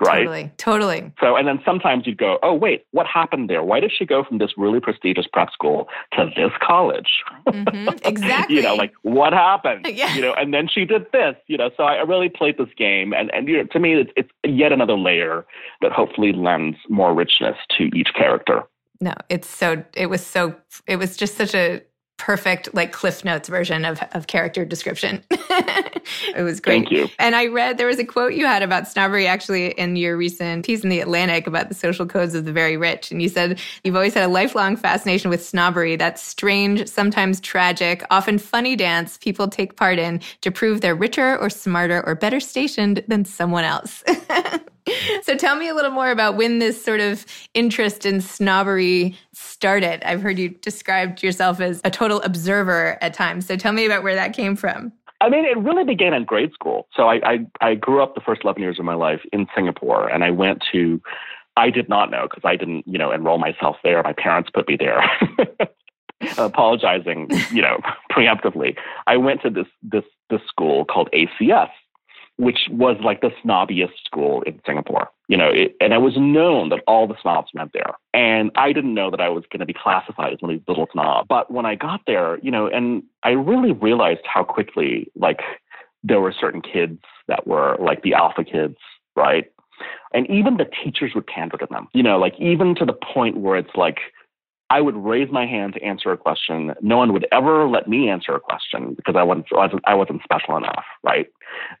right? 0.00 0.24
Totally, 0.24 0.52
totally. 0.56 1.12
So, 1.20 1.36
and 1.36 1.46
then 1.46 1.60
sometimes 1.64 2.06
you'd 2.06 2.16
go, 2.16 2.38
oh 2.42 2.54
wait, 2.54 2.86
what 2.92 3.06
happened 3.06 3.50
there? 3.50 3.62
Why 3.62 3.80
did 3.80 3.92
she 3.96 4.06
go 4.06 4.24
from 4.24 4.38
this 4.38 4.52
really 4.56 4.80
prestigious 4.80 5.26
prep 5.30 5.50
school 5.50 5.88
to 6.14 6.30
this 6.34 6.52
college? 6.62 7.22
Mm-hmm, 7.46 7.98
exactly. 8.04 8.56
you 8.56 8.62
know, 8.62 8.76
like 8.76 8.92
what 9.02 9.34
happened? 9.34 9.86
yeah. 9.92 10.14
You 10.14 10.22
know, 10.22 10.34
and 10.34 10.54
then 10.54 10.66
she 10.66 10.86
did 10.86 11.06
this. 11.12 11.34
You 11.46 11.58
know, 11.58 11.70
so 11.76 11.82
I 11.82 12.00
really 12.02 12.30
played 12.30 12.56
this 12.56 12.72
game, 12.78 13.12
and 13.12 13.32
and 13.34 13.46
you 13.46 13.58
know, 13.58 13.64
to 13.72 13.78
me, 13.78 13.94
it's 13.94 14.12
it's 14.16 14.30
yet 14.44 14.72
another 14.72 14.96
layer 14.96 15.44
that 15.82 15.92
hopefully 15.92 16.32
lends 16.32 16.78
more 16.88 17.12
richness 17.12 17.56
to 17.76 17.90
each 17.94 18.08
character. 18.16 18.62
No, 19.00 19.12
it's 19.28 19.48
so. 19.48 19.84
It 19.94 20.06
was 20.06 20.24
so. 20.24 20.54
It 20.86 20.96
was 20.96 21.16
just 21.16 21.36
such 21.36 21.54
a 21.54 21.82
perfect 22.16 22.72
like 22.74 22.92
cliff 22.92 23.24
notes 23.24 23.48
version 23.48 23.84
of, 23.84 24.02
of 24.12 24.26
character 24.26 24.64
description. 24.64 25.22
It 26.36 26.42
was 26.42 26.60
great. 26.60 26.86
Thank 26.86 26.90
you. 26.90 27.08
and 27.18 27.34
i 27.34 27.46
read 27.46 27.78
there 27.78 27.86
was 27.86 27.98
a 27.98 28.04
quote 28.04 28.34
you 28.34 28.44
had 28.44 28.62
about 28.62 28.86
snobbery 28.86 29.26
actually 29.26 29.68
in 29.68 29.96
your 29.96 30.18
recent 30.18 30.66
piece 30.66 30.82
in 30.82 30.90
the 30.90 31.00
atlantic 31.00 31.46
about 31.46 31.68
the 31.70 31.74
social 31.74 32.04
codes 32.04 32.34
of 32.34 32.44
the 32.44 32.52
very 32.52 32.76
rich. 32.76 33.10
And 33.10 33.22
you 33.22 33.30
said 33.30 33.58
you've 33.84 33.96
always 33.96 34.12
had 34.12 34.22
a 34.22 34.28
lifelong 34.28 34.76
fascination 34.76 35.30
with 35.30 35.42
snobbery 35.42 35.96
that 35.96 36.18
strange 36.18 36.86
sometimes 36.88 37.40
tragic 37.40 38.04
often 38.10 38.38
funny 38.38 38.76
dance 38.76 39.16
people 39.16 39.48
take 39.48 39.76
part 39.76 39.98
in 39.98 40.20
to 40.42 40.50
prove 40.50 40.82
they're 40.82 40.94
richer 40.94 41.38
or 41.38 41.48
smarter 41.48 42.04
or 42.06 42.14
better 42.14 42.40
stationed 42.40 43.02
than 43.08 43.24
someone 43.24 43.64
else 43.64 44.04
so 45.22 45.36
tell 45.36 45.56
me 45.56 45.68
a 45.68 45.74
little 45.74 45.90
more 45.90 46.10
about 46.10 46.36
when 46.36 46.58
this 46.58 46.82
sort 46.82 47.00
of 47.00 47.24
interest 47.54 48.04
in 48.04 48.20
snobbery 48.20 49.16
started. 49.32 50.06
I've 50.06 50.20
heard 50.20 50.38
you 50.38 50.50
described 50.50 51.22
yourself 51.22 51.60
as 51.60 51.80
a 51.84 51.90
total 51.90 52.20
observer 52.22 52.98
at 53.00 53.14
times. 53.14 53.46
So 53.46 53.56
tell 53.56 53.72
me 53.72 53.86
about 53.86 54.02
where 54.02 54.14
that 54.14 54.34
came 54.34 54.56
from. 54.56 54.92
I 55.20 55.30
mean, 55.30 55.46
it 55.46 55.56
really 55.56 55.84
began 55.84 56.12
in 56.12 56.24
grade 56.24 56.52
school. 56.52 56.86
So 56.94 57.04
I, 57.04 57.20
I, 57.24 57.46
I 57.60 57.74
grew 57.76 58.02
up 58.02 58.14
the 58.14 58.20
first 58.20 58.42
11 58.44 58.60
years 58.60 58.78
of 58.78 58.84
my 58.84 58.94
life 58.94 59.20
in 59.32 59.46
Singapore, 59.54 60.08
and 60.08 60.22
I 60.22 60.30
went 60.30 60.62
to, 60.72 61.00
I 61.56 61.70
did 61.70 61.88
not 61.88 62.10
know 62.10 62.26
because 62.28 62.42
I 62.44 62.56
didn't, 62.56 62.86
you 62.86 62.98
know, 62.98 63.10
enroll 63.10 63.38
myself 63.38 63.76
there. 63.82 64.02
My 64.02 64.12
parents 64.12 64.50
put 64.52 64.68
me 64.68 64.76
there. 64.76 65.02
Apologizing, 66.38 67.30
you 67.52 67.62
know, 67.62 67.78
preemptively. 68.12 68.76
I 69.06 69.16
went 69.16 69.42
to 69.42 69.50
this 69.50 69.66
this 69.82 70.04
this 70.30 70.40
school 70.48 70.84
called 70.84 71.08
ACS, 71.12 71.70
which 72.36 72.68
was 72.70 72.96
like 73.04 73.20
the 73.20 73.30
snobbiest 73.44 73.92
school 74.04 74.42
in 74.42 74.60
Singapore. 74.66 75.08
You 75.28 75.36
know, 75.36 75.48
it, 75.48 75.76
and 75.80 75.92
it 75.92 75.98
was 75.98 76.14
known 76.16 76.68
that 76.70 76.80
all 76.86 77.06
the 77.06 77.14
snobs 77.22 77.50
went 77.54 77.72
there. 77.72 77.94
And 78.12 78.50
I 78.56 78.72
didn't 78.72 78.94
know 78.94 79.10
that 79.10 79.20
I 79.20 79.28
was 79.28 79.44
going 79.50 79.60
to 79.60 79.66
be 79.66 79.72
classified 79.72 80.32
as 80.32 80.42
one 80.42 80.52
of 80.52 80.58
these 80.58 80.68
little 80.68 80.88
snobs. 80.92 81.26
But 81.28 81.50
when 81.50 81.64
I 81.64 81.76
got 81.76 82.00
there, 82.06 82.38
you 82.40 82.50
know, 82.50 82.66
and 82.66 83.02
I 83.22 83.30
really 83.30 83.72
realized 83.72 84.22
how 84.24 84.44
quickly, 84.44 85.06
like, 85.14 85.40
there 86.02 86.20
were 86.20 86.34
certain 86.38 86.60
kids 86.60 87.00
that 87.28 87.46
were 87.46 87.76
like 87.80 88.02
the 88.02 88.14
alpha 88.14 88.44
kids, 88.44 88.76
right? 89.16 89.50
And 90.12 90.28
even 90.30 90.58
the 90.58 90.66
teachers 90.84 91.12
would 91.14 91.26
pander 91.26 91.56
to 91.56 91.66
them, 91.68 91.88
you 91.94 92.02
know, 92.02 92.18
like 92.18 92.34
even 92.38 92.74
to 92.76 92.84
the 92.84 92.92
point 92.92 93.38
where 93.38 93.56
it's 93.56 93.74
like, 93.74 93.98
I 94.70 94.80
would 94.80 94.96
raise 94.96 95.30
my 95.30 95.46
hand 95.46 95.74
to 95.74 95.82
answer 95.82 96.10
a 96.12 96.16
question. 96.16 96.74
No 96.80 96.96
one 96.96 97.12
would 97.12 97.26
ever 97.32 97.68
let 97.68 97.88
me 97.88 98.08
answer 98.08 98.34
a 98.34 98.40
question 98.40 98.94
because 98.94 99.14
I 99.16 99.22
wasn't, 99.22 99.46
I 99.84 99.94
wasn't 99.94 100.22
special 100.22 100.56
enough, 100.56 100.84
right? 101.02 101.26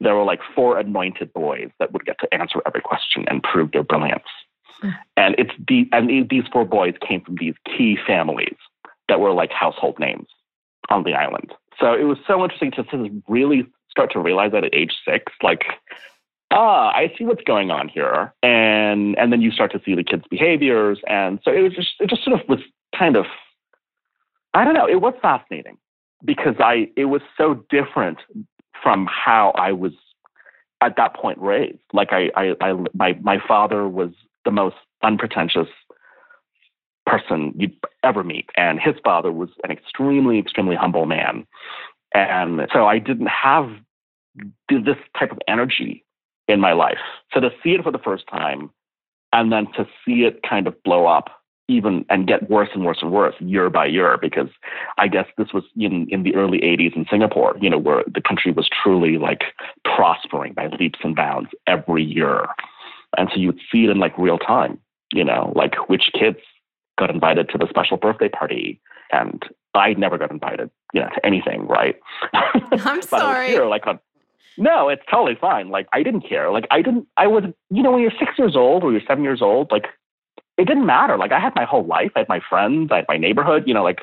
There 0.04 0.14
were 0.14 0.24
like 0.24 0.40
four 0.54 0.78
anointed 0.78 1.32
boys 1.32 1.70
that 1.78 1.92
would 1.92 2.04
get 2.04 2.18
to 2.20 2.32
answer 2.32 2.60
every 2.66 2.80
question 2.80 3.24
and 3.28 3.42
prove 3.42 3.72
their 3.72 3.82
brilliance. 3.82 4.22
Mm. 4.82 4.94
And 5.16 5.34
it's 5.38 5.52
the, 5.66 5.88
and 5.92 6.28
these 6.28 6.44
four 6.52 6.64
boys 6.64 6.94
came 7.06 7.20
from 7.22 7.36
these 7.36 7.54
key 7.66 7.98
families 8.06 8.56
that 9.08 9.20
were 9.20 9.32
like 9.32 9.50
household 9.50 9.98
names 9.98 10.28
on 10.90 11.02
the 11.04 11.14
island. 11.14 11.52
So 11.80 11.92
it 11.92 12.04
was 12.04 12.18
so 12.26 12.42
interesting 12.42 12.70
to, 12.72 12.84
to 12.84 13.22
really 13.28 13.66
start 13.90 14.12
to 14.12 14.20
realize 14.20 14.52
that 14.52 14.64
at 14.64 14.74
age 14.74 14.94
six, 15.04 15.32
like, 15.42 15.64
ah, 16.50 16.92
I 16.94 17.12
see 17.16 17.24
what's 17.24 17.42
going 17.42 17.70
on 17.70 17.88
here. 17.88 18.32
And 18.42 19.16
and 19.18 19.32
then 19.32 19.40
you 19.40 19.50
start 19.50 19.72
to 19.72 19.80
see 19.84 19.94
the 19.94 20.04
kids' 20.04 20.24
behaviors. 20.30 21.00
And 21.08 21.40
so 21.44 21.52
it 21.52 21.60
was 21.60 21.74
just 21.74 21.90
it 22.00 22.08
just 22.08 22.24
sort 22.24 22.40
of 22.40 22.48
was 22.48 22.60
kind 22.96 23.16
of 23.16 23.26
I 24.52 24.64
don't 24.64 24.74
know, 24.74 24.88
it 24.88 25.00
was 25.00 25.14
fascinating 25.20 25.78
because 26.24 26.54
I 26.58 26.88
it 26.96 27.06
was 27.06 27.22
so 27.36 27.64
different 27.70 28.18
from 28.82 29.06
how 29.06 29.52
I 29.56 29.72
was 29.72 29.92
at 30.80 30.96
that 30.96 31.14
point 31.14 31.38
raised. 31.38 31.78
Like 31.92 32.08
I 32.12 32.30
I, 32.36 32.54
I 32.60 32.72
my 32.94 33.18
my 33.22 33.38
father 33.46 33.88
was 33.88 34.10
the 34.44 34.50
most 34.50 34.76
unpretentious 35.02 35.68
person 37.06 37.52
you'd 37.56 37.76
ever 38.02 38.24
meet. 38.24 38.50
And 38.56 38.80
his 38.80 38.94
father 39.04 39.32
was 39.32 39.50
an 39.62 39.70
extremely, 39.70 40.38
extremely 40.38 40.76
humble 40.76 41.06
man. 41.06 41.46
And 42.14 42.62
so 42.72 42.86
I 42.86 42.98
didn't 42.98 43.28
have 43.28 43.70
this 44.68 44.96
type 45.18 45.30
of 45.30 45.38
energy 45.48 46.04
in 46.48 46.60
my 46.60 46.72
life. 46.72 46.98
So 47.32 47.40
to 47.40 47.50
see 47.62 47.70
it 47.70 47.82
for 47.82 47.90
the 47.90 47.98
first 47.98 48.24
time 48.28 48.70
and 49.32 49.52
then 49.52 49.66
to 49.76 49.86
see 50.04 50.24
it 50.24 50.40
kind 50.48 50.66
of 50.66 50.80
blow 50.82 51.06
up 51.06 51.30
even 51.68 52.04
and 52.10 52.26
get 52.26 52.50
worse 52.50 52.68
and 52.74 52.84
worse 52.84 52.98
and 53.00 53.10
worse 53.10 53.34
year 53.40 53.70
by 53.70 53.86
year 53.86 54.18
because 54.20 54.48
I 54.98 55.08
guess 55.08 55.26
this 55.38 55.52
was 55.52 55.64
in, 55.76 56.06
in 56.10 56.22
the 56.22 56.34
early 56.34 56.58
80s 56.58 56.94
in 56.94 57.06
Singapore, 57.10 57.56
you 57.60 57.70
know, 57.70 57.78
where 57.78 58.04
the 58.12 58.20
country 58.20 58.52
was 58.52 58.68
truly 58.68 59.16
like 59.16 59.42
prospering 59.84 60.52
by 60.52 60.68
leaps 60.68 60.98
and 61.02 61.16
bounds 61.16 61.50
every 61.66 62.04
year. 62.04 62.46
And 63.16 63.30
so 63.32 63.40
you 63.40 63.48
would 63.48 63.60
see 63.72 63.84
it 63.84 63.90
in 63.90 63.98
like 63.98 64.16
real 64.18 64.38
time, 64.38 64.78
you 65.12 65.24
know, 65.24 65.52
like 65.56 65.88
which 65.88 66.10
kids 66.18 66.38
got 66.98 67.10
invited 67.10 67.48
to 67.50 67.58
the 67.58 67.66
special 67.68 67.96
birthday 67.96 68.28
party 68.28 68.80
and 69.10 69.42
I 69.74 69.94
never 69.94 70.18
got 70.18 70.30
invited, 70.30 70.70
you 70.92 71.00
know, 71.00 71.08
to 71.08 71.26
anything, 71.26 71.66
right? 71.66 71.98
I'm 72.72 73.02
sorry. 73.02 73.48
here, 73.48 73.66
like 73.66 73.86
on 73.86 73.98
no, 74.56 74.88
it's 74.88 75.02
totally 75.10 75.36
fine. 75.40 75.70
Like 75.70 75.88
I 75.92 76.02
didn't 76.02 76.28
care. 76.28 76.50
Like 76.50 76.66
I 76.70 76.80
didn't. 76.80 77.08
I 77.16 77.26
was. 77.26 77.44
You 77.70 77.82
know, 77.82 77.90
when 77.90 78.02
you're 78.02 78.12
six 78.12 78.38
years 78.38 78.54
old 78.54 78.84
or 78.84 78.92
you're 78.92 79.00
seven 79.06 79.24
years 79.24 79.42
old, 79.42 79.72
like 79.72 79.86
it 80.56 80.66
didn't 80.66 80.86
matter. 80.86 81.16
Like 81.18 81.32
I 81.32 81.40
had 81.40 81.54
my 81.54 81.64
whole 81.64 81.86
life. 81.86 82.12
I 82.14 82.20
had 82.20 82.28
my 82.28 82.40
friends. 82.48 82.90
I 82.92 82.96
had 82.96 83.06
my 83.08 83.16
neighborhood. 83.16 83.64
You 83.66 83.74
know, 83.74 83.82
like 83.82 84.02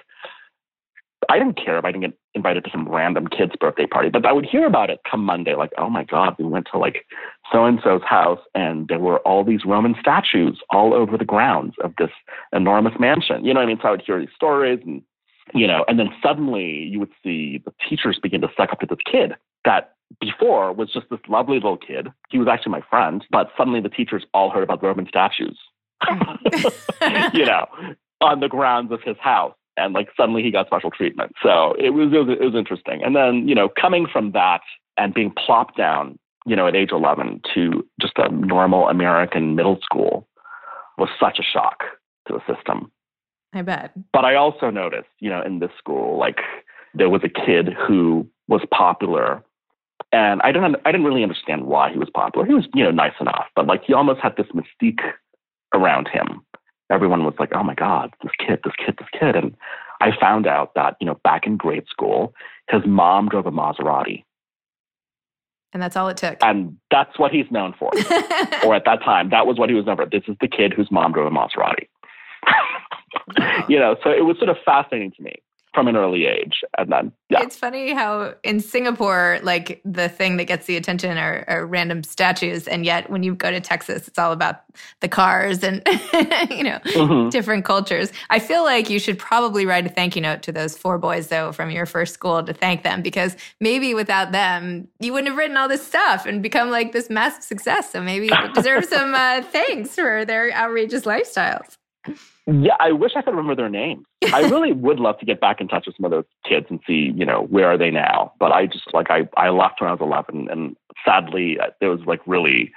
I 1.30 1.38
didn't 1.38 1.64
care 1.64 1.78
if 1.78 1.86
I 1.86 1.92
didn't 1.92 2.10
get 2.10 2.18
invited 2.34 2.64
to 2.66 2.72
some 2.72 2.90
random 2.90 3.28
kid's 3.28 3.56
birthday 3.60 3.86
party. 3.86 4.10
But 4.10 4.26
I 4.26 4.34
would 4.34 4.46
hear 4.46 4.66
about 4.66 4.90
it 4.90 5.00
come 5.10 5.24
Monday. 5.24 5.56
Like, 5.56 5.72
oh 5.78 5.90
my 5.90 6.04
God, 6.04 6.36
we 6.38 6.46
went 6.46 6.68
to 6.72 6.78
like 6.78 7.06
so 7.52 7.66
and 7.66 7.80
so's 7.84 8.02
house, 8.04 8.40
and 8.56 8.88
there 8.88 9.00
were 9.00 9.20
all 9.20 9.44
these 9.44 9.66
Roman 9.66 9.96
statues 10.00 10.60
all 10.70 10.94
over 10.94 11.18
the 11.18 11.26
grounds 11.26 11.76
of 11.84 11.94
this 11.98 12.12
enormous 12.54 12.94
mansion. 13.00 13.46
You 13.46 13.54
know 13.54 13.60
what 13.60 13.66
I 13.66 13.68
mean? 13.68 13.80
So 13.82 13.88
I 13.90 13.92
would 13.92 14.04
hear 14.06 14.20
these 14.20 14.30
stories 14.36 14.80
and 14.86 15.02
you 15.54 15.68
know, 15.68 15.84
and 15.88 16.00
then 16.00 16.10
suddenly 16.24 16.64
you 16.64 17.00
would 17.00 17.12
see 17.24 17.62
the 17.66 17.74
teachers 17.90 18.20
begin 18.22 18.42
to 18.42 18.48
suck 18.56 18.72
up 18.72 18.80
to 18.80 18.86
this 18.86 19.00
kid 19.10 19.34
that 19.66 19.96
before 20.20 20.74
was 20.74 20.92
just 20.92 21.08
this 21.10 21.20
lovely 21.28 21.56
little 21.56 21.78
kid. 21.78 22.08
He 22.30 22.38
was 22.38 22.48
actually 22.48 22.72
my 22.72 22.82
friend, 22.90 23.26
but 23.32 23.50
suddenly 23.58 23.82
the 23.82 23.90
teachers 23.90 24.24
all 24.34 24.50
heard 24.50 24.64
about 24.64 24.82
the 24.82 24.88
Roman 24.88 25.08
statues, 25.08 25.58
you 27.34 27.46
know, 27.46 27.66
on 28.22 28.40
the 28.40 28.48
grounds 28.48 28.92
of 28.92 29.02
his 29.02 29.18
house. 29.20 29.54
And 29.78 29.94
like 29.94 30.10
suddenly 30.16 30.44
he 30.44 30.52
got 30.52 30.68
special 30.68 30.92
treatment. 30.92 31.34
So 31.42 31.76
it 31.80 31.92
was, 31.92 32.12
it 32.14 32.18
was, 32.18 32.38
it 32.40 32.44
was 32.44 32.56
interesting. 32.56 33.02
And 33.04 33.16
then, 33.16 33.48
you 33.48 33.56
know, 33.56 33.70
coming 33.70 34.06
from 34.12 34.32
that 34.34 34.62
and 34.98 35.14
being 35.14 35.32
plopped 35.32 35.78
down, 35.78 36.20
you 36.46 36.56
know, 36.56 36.68
at 36.68 36.76
age 36.76 36.92
11 36.92 37.42
to 37.54 37.88
just 38.00 38.14
a 38.18 38.30
normal 38.30 38.90
American 38.90 39.56
middle 39.56 39.80
school 39.82 40.28
was 40.98 41.10
such 41.20 41.40
a 41.40 41.44
shock 41.44 41.84
to 42.28 42.34
the 42.34 42.54
system. 42.54 42.92
I 43.54 43.62
bet. 43.62 43.92
But 44.14 44.26
I 44.26 44.36
also 44.36 44.70
noticed, 44.70 45.10
you 45.20 45.30
know, 45.30 45.42
in 45.42 45.60
this 45.60 45.72
school, 45.78 46.18
like 46.18 46.40
there 46.94 47.10
was 47.10 47.22
a 47.24 47.30
kid 47.30 47.70
who 47.88 48.28
was 48.48 48.62
popular 48.72 49.44
and 50.12 50.42
I 50.44 50.52
don't, 50.52 50.76
I 50.86 50.92
didn't 50.92 51.06
really 51.06 51.24
understand 51.24 51.66
why 51.66 51.92
he 51.92 51.98
was 51.98 52.10
popular. 52.14 52.46
He 52.46 52.54
was, 52.54 52.68
you 52.74 52.84
know, 52.84 52.92
nice 52.92 53.14
enough, 53.22 53.46
but 53.56 53.68
like 53.68 53.84
he 53.86 53.94
almost 53.94 54.20
had 54.20 54.36
this 54.36 54.48
mystique 54.48 55.02
around 55.74 56.08
him. 56.08 56.42
Everyone 56.92 57.24
was 57.24 57.36
like, 57.40 57.52
"Oh 57.54 57.64
my 57.64 57.76
God, 57.76 58.14
this 58.22 58.32
kid, 58.38 58.60
this 58.64 58.74
kid, 58.78 58.96
this 58.98 59.08
kid!" 59.18 59.36
And 59.36 59.56
I 60.02 60.10
found 60.20 60.48
out 60.48 60.74
that 60.76 60.98
you 61.00 61.08
know, 61.08 61.20
back 61.24 61.48
in 61.48 61.58
grade 61.58 61.86
school, 61.90 62.34
his 62.70 62.82
mom 62.86 63.30
drove 63.30 63.46
a 63.46 63.52
Maserati, 63.52 64.24
and 65.74 65.82
that's 65.82 65.96
all 65.96 66.10
it 66.10 66.18
took. 66.18 66.38
And 66.42 66.78
that's 66.90 67.18
what 67.18 67.32
he's 67.32 67.50
known 67.50 67.74
for. 67.80 67.92
or 68.66 68.76
at 68.76 68.84
that 68.86 69.02
time, 69.04 69.30
that 69.30 69.48
was 69.48 69.58
what 69.58 69.70
he 69.70 69.76
was 69.76 69.86
known 69.86 69.98
for. 69.98 70.06
This 70.06 70.24
is 70.28 70.36
the 70.42 70.48
kid 70.48 70.74
whose 70.74 70.92
mom 70.92 71.14
drove 71.14 71.32
a 71.32 71.36
Maserati. 71.36 71.88
you 73.70 73.80
know, 73.80 73.96
so 74.04 74.10
it 74.10 74.26
was 74.26 74.38
sort 74.38 74.50
of 74.50 74.58
fascinating 74.66 75.12
to 75.12 75.24
me 75.24 75.36
from 75.74 75.88
an 75.88 75.96
early 75.96 76.26
age. 76.26 76.64
And 76.78 76.92
then, 76.92 77.12
yeah. 77.30 77.42
It's 77.44 77.56
funny 77.56 77.94
how 77.94 78.34
in 78.44 78.60
Singapore, 78.60 79.40
like 79.42 79.82
the 79.86 80.10
thing 80.10 80.36
that 80.38 80.46
gets 80.46 80.66
the 80.66 80.76
attention 80.76 81.18
are, 81.18 81.46
are, 81.48 81.66
random 81.66 82.04
statues. 82.04 82.68
And 82.68 82.84
yet 82.84 83.10
when 83.10 83.24
you 83.24 83.36
go 83.36 83.52
to 83.52 83.62
Texas, 83.62 84.08
it's 84.08 84.20
all 84.20 84.34
about 84.34 84.64
the 85.00 85.08
cars 85.08 85.64
and, 85.64 85.82
you 86.50 86.64
know, 86.64 86.80
mm-hmm. 86.84 87.30
different 87.30 87.64
cultures. 87.64 88.12
I 88.30 88.40
feel 88.40 88.64
like 88.64 88.90
you 88.90 89.00
should 89.00 89.18
probably 89.18 89.66
write 89.66 89.86
a 89.86 89.90
thank 89.90 90.16
you 90.16 90.22
note 90.22 90.42
to 90.44 90.52
those 90.52 90.78
four 90.78 90.98
boys, 90.98 91.28
though, 91.28 91.54
from 91.54 91.72
your 91.72 91.86
first 91.86 92.14
school 92.14 92.44
to 92.44 92.54
thank 92.54 92.84
them 92.84 93.02
because 93.02 93.38
maybe 93.62 93.94
without 93.94 94.34
them, 94.34 94.90
you 95.00 95.14
wouldn't 95.14 95.30
have 95.30 95.38
written 95.38 95.56
all 95.56 95.70
this 95.70 95.86
stuff 95.86 96.26
and 96.26 96.44
become 96.44 96.70
like 96.70 96.92
this 96.92 97.10
massive 97.10 97.44
success. 97.44 97.92
So 97.92 98.02
maybe 98.02 98.26
you 98.26 98.54
deserve 98.54 98.86
some 98.90 99.14
uh, 99.16 99.42
thanks 99.44 99.96
for 99.96 100.26
their 100.26 100.52
outrageous 100.52 101.04
lifestyles. 101.04 101.78
Yeah, 102.48 102.76
I 102.80 102.92
wish 102.92 103.12
I 103.16 103.22
could 103.22 103.32
remember 103.32 103.56
their 103.56 103.70
names. 103.70 104.06
I 104.34 104.42
really 104.50 104.72
would 104.72 105.00
love 105.00 105.20
to 105.20 105.26
get 105.26 105.40
back 105.40 105.62
in 105.62 105.68
touch 105.68 105.86
with 105.86 105.96
some 105.96 106.06
of 106.06 106.12
those 106.12 106.26
kids 106.48 106.68
and 106.70 106.80
see, 106.88 107.12
you 107.16 107.26
know, 107.26 107.44
where 107.50 107.68
are 107.68 107.78
they 107.78 107.92
now? 107.92 108.34
But 108.40 108.52
I 108.52 108.66
just 108.66 108.94
like 108.94 109.08
I 109.10 109.28
I 109.38 109.50
left 109.50 109.82
when 109.82 109.90
I 109.90 109.94
was 109.94 110.02
11, 110.02 110.50
and 110.50 110.76
sadly, 111.06 111.60
uh, 111.60 111.68
there 111.80 111.90
was 111.90 112.02
like 112.06 112.22
really, 112.26 112.72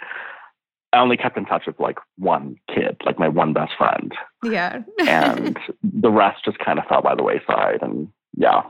I 0.93 0.99
only 0.99 1.17
kept 1.17 1.37
in 1.37 1.47
touch 1.47 1.65
with 1.67 1.81
like 1.81 1.99
one 2.19 2.57
kid, 2.73 2.97
like 3.05 3.19
my 3.19 3.29
one 3.29 3.53
best 3.53 3.73
friend. 3.77 4.13
Yeah, 4.43 4.83
and 5.01 5.59
the 5.83 6.11
rest 6.11 6.45
just 6.45 6.59
kind 6.59 6.79
of 6.79 6.85
fell 6.87 7.03
by 7.03 7.15
the 7.15 7.23
wayside, 7.23 7.81
and 7.83 8.09
yeah. 8.37 8.63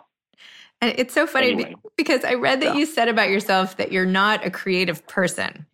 And 0.81 0.95
it's 0.99 1.15
so 1.15 1.27
funny 1.27 1.53
anyway, 1.53 1.75
because 1.97 2.25
I 2.25 2.35
read 2.35 2.61
that 2.61 2.75
yeah. 2.75 2.75
you 2.75 2.87
said 2.87 3.09
about 3.09 3.31
yourself 3.31 3.77
that 3.79 3.91
you're 3.91 4.05
not 4.05 4.45
a 4.45 4.51
creative 4.51 5.07
person. 5.07 5.67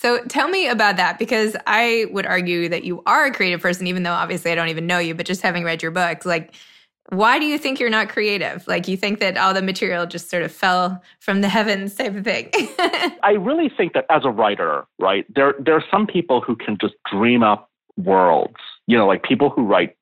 So 0.00 0.20
tell 0.28 0.48
me 0.48 0.68
about 0.68 0.96
that 0.96 1.18
because 1.18 1.56
I 1.66 2.06
would 2.12 2.24
argue 2.24 2.68
that 2.68 2.84
you 2.84 3.02
are 3.04 3.26
a 3.26 3.32
creative 3.32 3.60
person, 3.60 3.88
even 3.88 4.04
though 4.04 4.12
obviously 4.12 4.52
I 4.52 4.54
don't 4.54 4.68
even 4.68 4.86
know 4.86 5.00
you, 5.00 5.12
but 5.12 5.26
just 5.26 5.42
having 5.42 5.64
read 5.64 5.82
your 5.82 5.90
books, 5.90 6.24
like 6.24 6.54
Why 7.10 7.38
do 7.38 7.46
you 7.46 7.58
think 7.58 7.80
you're 7.80 7.90
not 7.90 8.10
creative? 8.10 8.66
Like 8.68 8.86
you 8.86 8.96
think 8.96 9.18
that 9.20 9.36
all 9.36 9.54
the 9.54 9.62
material 9.62 10.06
just 10.06 10.28
sort 10.30 10.42
of 10.42 10.52
fell 10.52 11.02
from 11.20 11.40
the 11.40 11.48
heavens 11.56 11.94
type 11.94 12.14
of 12.14 12.24
thing? 12.24 12.50
I 13.22 13.32
really 13.38 13.70
think 13.74 13.94
that 13.94 14.04
as 14.10 14.22
a 14.24 14.30
writer, 14.30 14.86
right, 15.00 15.24
there 15.34 15.54
there 15.58 15.74
are 15.74 15.84
some 15.90 16.06
people 16.06 16.40
who 16.42 16.54
can 16.54 16.76
just 16.80 16.94
dream 17.10 17.42
up 17.42 17.70
worlds. 17.96 18.60
You 18.86 18.96
know, 18.98 19.06
like 19.06 19.22
people 19.22 19.50
who 19.50 19.62
write 19.62 19.96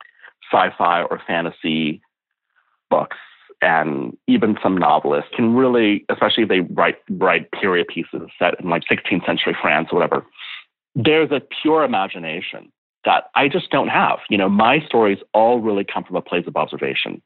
sci-fi 0.52 1.02
or 1.04 1.20
fantasy 1.26 2.02
books 2.90 3.16
and 3.62 4.16
even 4.26 4.56
some 4.62 4.76
novelists 4.76 5.30
can 5.34 5.54
really, 5.54 6.04
especially 6.08 6.42
if 6.42 6.48
they 6.48 6.60
write 6.60 6.98
write 7.10 7.50
period 7.52 7.86
pieces 7.88 8.28
set 8.38 8.60
in 8.60 8.68
like 8.68 8.82
16th 8.90 9.24
century 9.24 9.56
France 9.60 9.88
or 9.90 9.98
whatever, 9.98 10.26
there's 10.94 11.30
a 11.30 11.40
pure 11.62 11.84
imagination 11.84 12.70
that 13.04 13.24
I 13.34 13.48
just 13.48 13.70
don't 13.70 13.88
have. 13.88 14.18
You 14.28 14.38
know, 14.38 14.48
my 14.48 14.80
stories 14.86 15.18
all 15.32 15.60
really 15.60 15.84
come 15.84 16.04
from 16.04 16.16
a 16.16 16.22
place 16.22 16.46
of 16.46 16.56
observation. 16.56 17.22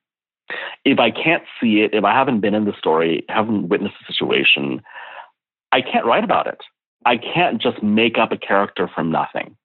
If 0.85 0.99
I 0.99 1.11
can't 1.11 1.45
see 1.61 1.81
it, 1.81 1.95
if 1.95 2.05
I 2.05 2.13
haven't 2.13 2.41
been 2.41 2.55
in 2.55 2.65
the 2.65 2.77
story, 2.79 3.25
haven't 3.29 3.69
witnessed 3.69 3.95
the 4.01 4.13
situation, 4.13 4.83
I 5.73 5.81
can't 5.81 6.07
write 6.07 6.25
about 6.25 6.47
it. 6.47 6.59
I 7.07 7.17
can't 7.17 7.61
just 7.61 7.83
make 7.83 8.19
up 8.19 8.33
a 8.33 8.37
character 8.37 8.89
from 8.93 9.11
nothing. 9.11 9.57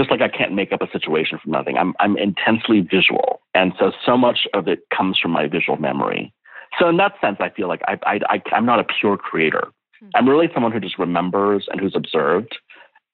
Just 0.00 0.10
like 0.10 0.22
I 0.22 0.28
can't 0.28 0.54
make 0.54 0.72
up 0.72 0.80
a 0.80 0.90
situation 0.90 1.38
from 1.42 1.52
nothing. 1.52 1.76
I'm, 1.76 1.92
I'm 2.00 2.16
intensely 2.16 2.80
visual. 2.80 3.42
And 3.54 3.74
so, 3.78 3.92
so 4.06 4.16
much 4.16 4.46
of 4.54 4.66
it 4.66 4.80
comes 4.96 5.18
from 5.18 5.32
my 5.32 5.46
visual 5.46 5.76
memory. 5.76 6.32
So, 6.78 6.88
in 6.88 6.96
that 6.96 7.12
sense, 7.20 7.36
I 7.40 7.50
feel 7.50 7.68
like 7.68 7.82
I, 7.86 7.98
I, 8.04 8.20
I, 8.30 8.42
I'm 8.52 8.64
not 8.64 8.80
a 8.80 8.84
pure 8.98 9.18
creator. 9.18 9.68
Hmm. 10.00 10.08
I'm 10.14 10.28
really 10.28 10.48
someone 10.54 10.72
who 10.72 10.80
just 10.80 10.98
remembers 10.98 11.66
and 11.70 11.78
who's 11.80 11.94
observed 11.94 12.56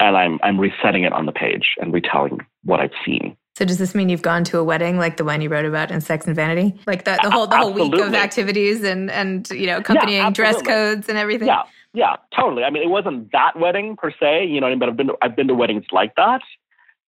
and 0.00 0.16
I'm 0.16 0.38
I'm 0.42 0.58
resetting 0.60 1.04
it 1.04 1.12
on 1.12 1.26
the 1.26 1.32
page 1.32 1.74
and 1.80 1.92
retelling 1.92 2.38
what 2.64 2.80
I've 2.80 2.90
seen. 3.04 3.36
So 3.56 3.64
does 3.64 3.78
this 3.78 3.94
mean 3.94 4.10
you've 4.10 4.22
gone 4.22 4.44
to 4.44 4.58
a 4.58 4.64
wedding 4.64 4.98
like 4.98 5.16
the 5.16 5.24
one 5.24 5.40
you 5.40 5.48
wrote 5.48 5.64
about 5.64 5.90
in 5.90 6.02
Sex 6.02 6.26
and 6.26 6.36
Vanity? 6.36 6.78
Like 6.86 7.04
the, 7.04 7.18
the 7.22 7.30
whole 7.30 7.46
the 7.46 7.56
whole 7.56 7.72
week 7.72 7.94
of 7.94 8.14
activities 8.14 8.84
and 8.84 9.10
and 9.10 9.48
you 9.50 9.66
know 9.66 9.78
accompanying 9.78 10.18
yeah, 10.18 10.30
dress 10.30 10.60
codes 10.60 11.08
and 11.08 11.16
everything? 11.16 11.48
Yeah, 11.48 11.62
yeah, 11.94 12.16
totally. 12.38 12.64
I 12.64 12.70
mean, 12.70 12.82
it 12.82 12.90
wasn't 12.90 13.32
that 13.32 13.58
wedding 13.58 13.96
per 13.96 14.10
se, 14.10 14.46
you 14.46 14.60
know, 14.60 14.76
but 14.78 14.90
I've 14.90 14.96
been 14.96 15.06
to, 15.06 15.14
I've 15.22 15.34
been 15.36 15.48
to 15.48 15.54
weddings 15.54 15.86
like 15.90 16.14
that, 16.16 16.42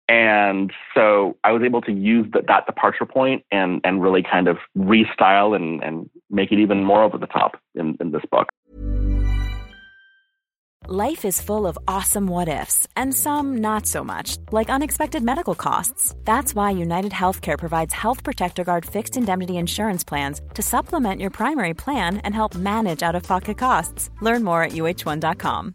and 0.08 0.72
so 0.94 1.36
I 1.42 1.52
was 1.52 1.62
able 1.62 1.80
to 1.82 1.92
use 1.92 2.26
the, 2.32 2.42
that 2.46 2.66
departure 2.66 3.06
point 3.06 3.44
and 3.50 3.80
and 3.84 4.02
really 4.02 4.22
kind 4.22 4.48
of 4.48 4.58
restyle 4.76 5.56
and 5.56 5.82
and 5.82 6.08
make 6.30 6.52
it 6.52 6.58
even 6.58 6.84
more 6.84 7.02
over 7.02 7.18
the 7.18 7.26
top 7.26 7.56
in, 7.74 7.96
in 8.00 8.12
this 8.12 8.22
book. 8.30 8.48
Life 10.88 11.24
is 11.24 11.40
full 11.40 11.66
of 11.66 11.76
awesome 11.88 12.28
what 12.28 12.48
ifs, 12.48 12.86
and 12.94 13.12
some 13.12 13.56
not 13.56 13.86
so 13.86 14.04
much, 14.04 14.36
like 14.52 14.70
unexpected 14.70 15.20
medical 15.20 15.56
costs. 15.56 16.14
That's 16.22 16.54
why 16.54 16.70
United 16.70 17.10
Healthcare 17.10 17.58
provides 17.58 17.92
Health 17.92 18.22
Protector 18.22 18.62
Guard 18.62 18.86
fixed 18.86 19.16
indemnity 19.16 19.56
insurance 19.56 20.04
plans 20.04 20.40
to 20.54 20.62
supplement 20.62 21.20
your 21.20 21.30
primary 21.30 21.74
plan 21.74 22.18
and 22.18 22.32
help 22.32 22.54
manage 22.54 23.02
out 23.02 23.16
of 23.16 23.24
pocket 23.24 23.58
costs. 23.58 24.10
Learn 24.20 24.44
more 24.44 24.62
at 24.62 24.72
uh1.com. 24.72 25.74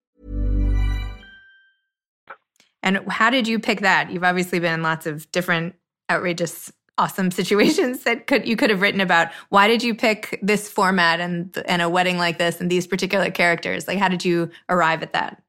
And 2.83 2.99
how 3.09 3.29
did 3.29 3.47
you 3.47 3.59
pick 3.59 3.81
that? 3.81 4.11
You've 4.11 4.23
obviously 4.23 4.59
been 4.59 4.73
in 4.73 4.81
lots 4.81 5.05
of 5.05 5.31
different 5.31 5.75
outrageous 6.09 6.71
awesome 6.97 7.31
situations 7.41 8.03
that 8.03 8.27
could 8.27 8.47
you 8.47 8.55
could 8.55 8.69
have 8.69 8.81
written 8.81 9.01
about. 9.01 9.29
Why 9.49 9.67
did 9.67 9.83
you 9.83 9.95
pick 9.95 10.39
this 10.41 10.69
format 10.69 11.19
and 11.19 11.55
and 11.65 11.81
a 11.81 11.89
wedding 11.89 12.17
like 12.17 12.37
this 12.37 12.59
and 12.61 12.69
these 12.69 12.87
particular 12.87 13.31
characters? 13.31 13.87
Like 13.87 13.97
how 13.97 14.07
did 14.07 14.25
you 14.25 14.49
arrive 14.69 15.03
at 15.03 15.13
that? 15.13 15.41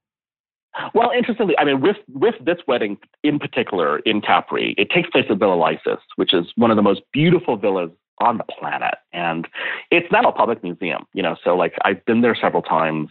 Well, 0.95 1.11
interestingly, 1.17 1.55
I 1.59 1.65
mean, 1.65 1.81
with 1.81 1.99
with 2.09 2.35
this 2.45 2.59
wedding 2.67 2.99
in 3.23 3.39
particular 3.39 3.99
in 4.01 4.21
Capri, 4.21 4.75
it 4.79 4.91
takes 4.91 5.11
place 5.11 5.27
at 5.29 5.39
Villa 5.39 5.55
Lysis, 5.55 6.01
which 6.17 6.33
is 6.33 6.47
one 6.57 6.71
of 6.71 6.77
the 6.77 6.83
most 6.83 7.03
beautiful 7.13 7.57
villas 7.57 7.91
on 8.21 8.39
the 8.39 8.45
planet, 8.45 8.95
and 9.13 9.49
it's 9.91 10.11
now 10.11 10.23
a 10.23 10.33
public 10.33 10.63
museum. 10.63 11.05
You 11.13 11.23
know, 11.23 11.37
so 11.45 11.57
like 11.57 11.75
I've 11.85 12.05
been 12.07 12.23
there 12.23 12.35
several 12.35 12.63
times. 12.63 13.11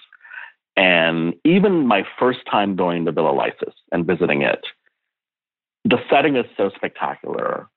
And 0.77 1.33
even 1.43 1.87
my 1.87 2.03
first 2.17 2.39
time 2.49 2.75
going 2.75 3.05
to 3.05 3.11
Villa 3.11 3.31
Lysis 3.31 3.73
and 3.91 4.05
visiting 4.05 4.41
it, 4.41 4.65
the 5.83 5.97
setting 6.09 6.35
is 6.35 6.45
so 6.55 6.69
spectacular. 6.75 7.67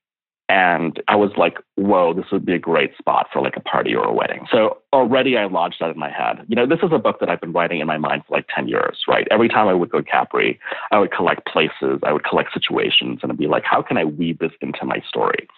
And 0.50 1.02
I 1.08 1.16
was 1.16 1.30
like, 1.38 1.56
whoa, 1.76 2.12
this 2.12 2.26
would 2.30 2.44
be 2.44 2.52
a 2.52 2.58
great 2.58 2.96
spot 2.98 3.28
for 3.32 3.40
like 3.40 3.56
a 3.56 3.60
party 3.60 3.94
or 3.94 4.04
a 4.04 4.12
wedding. 4.12 4.46
So 4.52 4.78
already 4.92 5.38
I 5.38 5.46
lodged 5.46 5.76
that 5.80 5.90
in 5.90 5.98
my 5.98 6.10
head. 6.10 6.44
You 6.48 6.54
know, 6.54 6.66
this 6.66 6.80
is 6.82 6.90
a 6.92 6.98
book 6.98 7.18
that 7.20 7.30
I've 7.30 7.40
been 7.40 7.52
writing 7.52 7.80
in 7.80 7.86
my 7.86 7.96
mind 7.96 8.24
for 8.28 8.36
like 8.36 8.46
10 8.54 8.68
years, 8.68 9.00
right? 9.08 9.26
Every 9.30 9.48
time 9.48 9.68
I 9.68 9.74
would 9.74 9.90
go 9.90 10.02
to 10.02 10.04
Capri, 10.04 10.60
I 10.90 10.98
would 10.98 11.12
collect 11.12 11.46
places, 11.46 11.98
I 12.02 12.12
would 12.12 12.24
collect 12.24 12.52
situations, 12.52 13.20
and 13.22 13.32
I'd 13.32 13.38
be 13.38 13.46
like, 13.46 13.64
how 13.64 13.80
can 13.80 13.96
I 13.96 14.04
weave 14.04 14.38
this 14.38 14.52
into 14.60 14.84
my 14.84 15.02
story? 15.08 15.48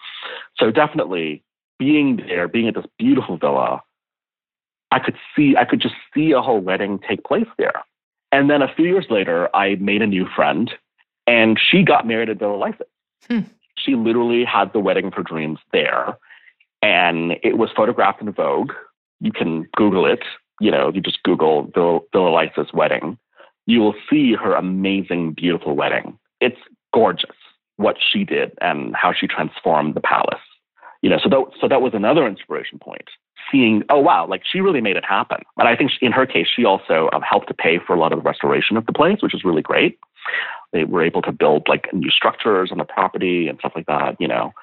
So 0.57 0.71
definitely 0.71 1.43
being 1.79 2.17
there, 2.25 2.47
being 2.47 2.69
at 2.69 2.75
this 2.75 2.85
beautiful 2.97 3.37
villa, 3.37 3.83
I 4.91 4.99
could 4.99 5.15
see, 5.35 5.55
I 5.57 5.65
could 5.65 5.81
just 5.81 5.95
see 6.13 6.31
a 6.31 6.41
whole 6.41 6.59
wedding 6.59 6.99
take 7.07 7.23
place 7.23 7.47
there. 7.57 7.83
And 8.31 8.49
then 8.49 8.61
a 8.61 8.73
few 8.73 8.85
years 8.85 9.07
later, 9.09 9.53
I 9.55 9.75
made 9.75 10.01
a 10.01 10.07
new 10.07 10.27
friend 10.35 10.71
and 11.25 11.59
she 11.59 11.83
got 11.83 12.07
married 12.07 12.29
at 12.29 12.39
Villa 12.39 12.55
Lysis. 12.55 12.87
Hmm. 13.27 13.41
She 13.77 13.95
literally 13.95 14.43
had 14.43 14.73
the 14.73 14.79
wedding 14.79 15.07
of 15.07 15.13
her 15.13 15.23
dreams 15.23 15.59
there. 15.71 16.17
And 16.81 17.33
it 17.43 17.57
was 17.57 17.69
photographed 17.75 18.21
in 18.21 18.31
Vogue. 18.31 18.71
You 19.19 19.31
can 19.31 19.67
Google 19.75 20.05
it. 20.05 20.23
You 20.59 20.71
know, 20.71 20.91
you 20.93 21.01
just 21.01 21.21
Google 21.23 21.69
Villa, 21.73 21.99
Villa 22.11 22.29
Lysis 22.29 22.73
wedding. 22.73 23.17
You 23.65 23.79
will 23.81 23.95
see 24.09 24.33
her 24.33 24.53
amazing, 24.53 25.33
beautiful 25.33 25.75
wedding. 25.75 26.17
It's 26.39 26.59
gorgeous 26.93 27.35
what 27.75 27.97
she 27.99 28.23
did 28.23 28.53
and 28.61 28.95
how 28.95 29.13
she 29.13 29.27
transformed 29.27 29.95
the 29.95 30.01
palace. 30.01 30.41
You 31.01 31.09
know, 31.09 31.19
so 31.21 31.29
that, 31.29 31.45
so 31.59 31.67
that 31.67 31.81
was 31.81 31.93
another 31.93 32.25
inspiration 32.27 32.79
point 32.79 33.09
seeing, 33.51 33.83
oh, 33.89 33.99
wow, 33.99 34.27
like 34.27 34.43
she 34.49 34.61
really 34.61 34.81
made 34.81 34.97
it 34.97 35.05
happen. 35.05 35.39
And 35.57 35.67
I 35.67 35.75
think 35.75 35.91
in 36.01 36.11
her 36.11 36.25
case, 36.25 36.47
she 36.53 36.65
also 36.65 37.09
um, 37.13 37.21
helped 37.21 37.47
to 37.47 37.53
pay 37.53 37.79
for 37.79 37.95
a 37.95 37.99
lot 37.99 38.11
of 38.11 38.19
the 38.19 38.23
restoration 38.23 38.77
of 38.77 38.85
the 38.85 38.93
place, 38.93 39.21
which 39.21 39.33
is 39.33 39.43
really 39.43 39.61
great. 39.61 39.99
They 40.73 40.83
were 40.83 41.03
able 41.03 41.21
to 41.23 41.31
build 41.31 41.67
like 41.67 41.93
new 41.93 42.09
structures 42.09 42.71
on 42.71 42.77
the 42.77 42.85
property 42.85 43.47
and 43.47 43.57
stuff 43.59 43.73
like 43.75 43.85
that, 43.87 44.17
you 44.19 44.27
know. 44.27 44.53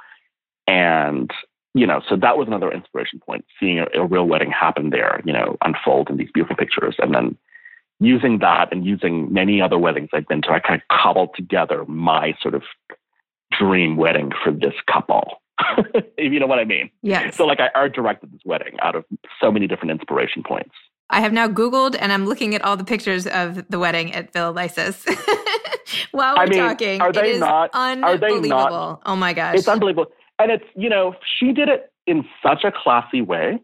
And, 0.67 1.31
you 1.75 1.87
know, 1.87 2.01
so 2.09 2.17
that 2.17 2.37
was 2.37 2.47
another 2.47 2.71
inspiration 2.71 3.21
point, 3.21 3.45
seeing 3.59 3.79
a, 3.79 3.87
a 3.95 4.07
real 4.07 4.25
wedding 4.25 4.51
happen 4.51 4.91
there, 4.91 5.21
you 5.25 5.33
know, 5.33 5.57
unfold 5.63 6.11
in 6.11 6.17
these 6.17 6.31
beautiful 6.33 6.57
pictures. 6.57 6.97
And 6.99 7.15
then 7.15 7.37
using 8.01 8.39
that 8.41 8.73
and 8.73 8.85
using 8.85 9.33
many 9.33 9.61
other 9.61 9.79
weddings 9.79 10.11
I've 10.13 10.29
been 10.29 10.43
to, 10.43 10.51
I 10.51 10.61
kind 10.61 10.81
of 10.81 10.89
cobbled 10.89 11.31
together 11.35 11.85
my 11.87 12.35
sort 12.41 12.55
of 12.55 12.63
dream 13.59 13.97
wedding 13.97 14.33
for 14.43 14.53
this 14.53 14.75
couple 14.91 15.41
if 16.17 16.33
you 16.33 16.41
know 16.41 16.47
what 16.47 16.59
I 16.59 16.65
mean. 16.65 16.91
Yeah. 17.03 17.31
So 17.31 17.45
like 17.45 17.61
I 17.61 17.71
art 17.75 17.95
directed 17.95 18.33
this 18.33 18.41
wedding 18.45 18.77
out 18.81 18.97
of 18.97 19.05
so 19.41 19.51
many 19.51 19.67
different 19.67 19.91
inspiration 19.91 20.43
points. 20.43 20.75
I 21.11 21.21
have 21.21 21.33
now 21.33 21.49
Googled 21.49 21.97
and 21.99 22.13
I'm 22.13 22.27
looking 22.27 22.55
at 22.55 22.63
all 22.63 22.77
the 22.77 22.85
pictures 22.85 23.27
of 23.27 23.69
the 23.69 23.79
wedding 23.79 24.13
at 24.13 24.33
Villa 24.33 24.53
Lysis. 24.53 25.05
While 26.13 26.35
we're 26.37 26.43
I 26.43 26.47
mean, 26.47 26.59
talking, 26.59 27.01
are 27.01 27.13
they 27.13 27.39
not? 27.39 27.71
Are 27.75 28.17
they 28.17 28.41
not? 28.41 29.03
Oh 29.05 29.17
my 29.17 29.33
gosh, 29.33 29.57
it's 29.57 29.69
unbelievable. 29.69 30.11
And 30.39 30.51
it's 30.51 30.65
you 30.75 30.89
know 30.89 31.15
she 31.39 31.53
did 31.53 31.69
it 31.69 31.93
in 32.07 32.25
such 32.43 32.65
a 32.65 32.73
classy 32.73 33.21
way. 33.21 33.61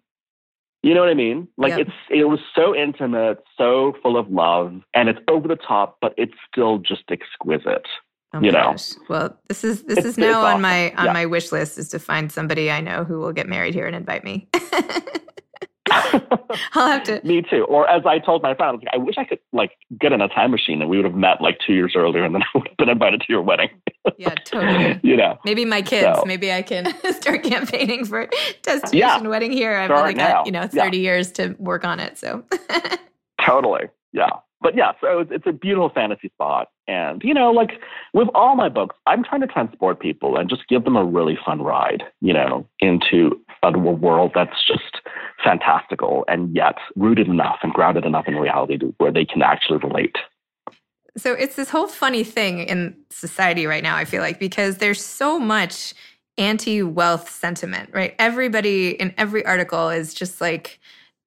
You 0.83 0.95
know 0.95 1.01
what 1.01 1.11
I 1.11 1.15
mean? 1.15 1.49
Like 1.59 1.71
yep. 1.71 1.81
it's 1.81 1.97
it 2.11 2.25
was 2.25 2.41
so 2.55 2.75
intimate, 2.75 3.39
so 3.57 3.95
full 4.03 4.17
of 4.17 4.31
love, 4.31 4.75
and 4.95 5.09
it's 5.09 5.19
over 5.29 5.49
the 5.49 5.57
top, 5.57 5.99
but 6.01 6.15
it's 6.17 6.35
still 6.51 6.79
just 6.79 7.03
exquisite. 7.11 7.87
Oh 8.33 8.41
you 8.41 8.53
know, 8.53 8.63
gosh. 8.63 8.91
Well, 9.09 9.37
this 9.49 9.65
is 9.65 9.83
this 9.85 9.99
It's- 9.99 10.13
is 10.13 10.19
now 10.19 10.41
on 10.41 10.47
awesome. 10.53 10.63
my 10.63 10.93
on 10.95 11.07
Yeah. 11.07 11.13
my 11.13 11.27
wish 11.27 11.51
list 11.53 11.79
is 11.79 11.89
to 11.91 11.99
find 11.99 12.31
somebody 12.31 12.71
I 12.71 12.81
know 12.81 13.03
who 13.05 13.19
will 13.19 13.33
get 13.33 13.49
married 13.49 13.75
here 13.75 13.87
and 13.87 13.97
invite 13.97 14.23
me. 14.25 14.49
I'll 16.75 16.87
have 16.89 17.03
to. 17.05 17.21
Me 17.25 17.43
too. 17.43 17.65
Or 17.65 17.89
as 17.89 18.03
I 18.07 18.19
told 18.21 18.43
my 18.43 18.55
friend, 18.55 18.71
I, 18.71 18.79
like, 18.79 18.89
I 18.95 18.97
wish 18.99 19.17
I 19.19 19.25
could 19.25 19.41
like 19.53 19.73
get 20.01 20.13
in 20.13 20.21
a 20.21 20.29
time 20.29 20.53
machine 20.53 20.81
and 20.81 20.89
we 20.89 20.97
would 20.99 21.05
have 21.07 21.15
met 21.15 21.41
like 21.41 21.59
two 21.67 21.73
years 21.75 21.95
earlier, 21.97 22.23
and 22.25 22.35
then 22.35 22.43
I 22.55 22.59
would 22.59 22.69
have 22.69 22.77
been 22.77 22.89
invited 22.89 23.21
to 23.23 23.27
your 23.29 23.43
wedding. 23.43 23.71
Yeah, 24.17 24.35
totally. 24.45 25.01
you 25.03 25.17
know, 25.17 25.39
Maybe 25.45 25.65
my 25.65 25.83
kids. 25.83 26.19
So- 26.19 26.25
Maybe 26.25 26.53
I 26.53 26.63
can 26.63 26.87
start 27.15 27.43
campaigning 27.43 28.05
for 28.05 28.29
destination 28.63 29.29
wedding 29.29 29.51
here. 29.53 29.77
I've 29.77 29.91
only 29.91 30.15
got 30.15 30.47
you 30.47 30.53
know 30.53 30.61
Yeah. 30.73 30.85
thirty 30.85 30.99
years 30.99 31.33
to 31.33 31.57
work 31.59 31.85
on 31.85 31.99
it. 31.99 32.17
So 32.19 32.45
totally. 33.45 33.87
Yeah. 34.13 34.29
But 34.61 34.77
yeah, 34.77 34.93
so 35.01 35.21
it's, 35.21 35.31
it's 35.33 35.47
a 35.47 35.53
beautiful 35.53 35.89
fantasy 35.89 36.29
spot. 36.29 36.69
And, 36.87 37.23
you 37.25 37.33
know, 37.33 37.51
like 37.51 37.73
with 38.13 38.29
all 38.35 38.57
my 38.57 38.69
books, 38.69 38.97
I'm 39.07 39.25
trying 39.25 39.41
to 39.41 39.47
transport 39.47 40.01
people 40.01 40.37
and 40.37 40.51
just 40.51 40.69
give 40.69 40.85
them 40.85 40.97
a 40.97 41.05
really 41.05 41.39
fun 41.45 41.63
ride, 41.63 42.03
you 42.21 42.35
know, 42.35 42.67
into 42.79 43.41
a 43.63 43.71
world 43.79 44.33
that's 44.35 44.67
just 44.67 45.01
fantastical 45.43 46.25
and 46.29 46.55
yet 46.55 46.77
rooted 46.97 47.29
enough 47.29 47.59
and 47.63 47.73
grounded 47.73 48.05
enough 48.05 48.27
in 48.27 48.37
reality 48.37 48.77
to 48.79 48.95
where 48.99 49.13
they 49.13 49.25
can 49.25 49.43
actually 49.43 49.79
relate. 49.79 50.17
So 51.17 51.33
it's 51.33 51.57
this 51.57 51.71
whole 51.71 51.89
funny 51.89 52.25
thing 52.25 52.61
in 52.61 52.97
society 53.11 53.67
right 53.67 53.83
now, 53.83 53.97
I 53.97 54.05
feel 54.05 54.23
like, 54.23 54.39
because 54.39 54.77
there's 54.77 55.05
so 55.05 55.39
much 55.39 55.95
anti 56.39 56.83
wealth 56.83 57.29
sentiment, 57.29 57.91
right? 57.93 58.15
Everybody 58.19 58.91
in 58.91 59.13
every 59.19 59.45
article 59.45 59.91
is 59.91 60.15
just 60.15 60.41
like 60.41 60.81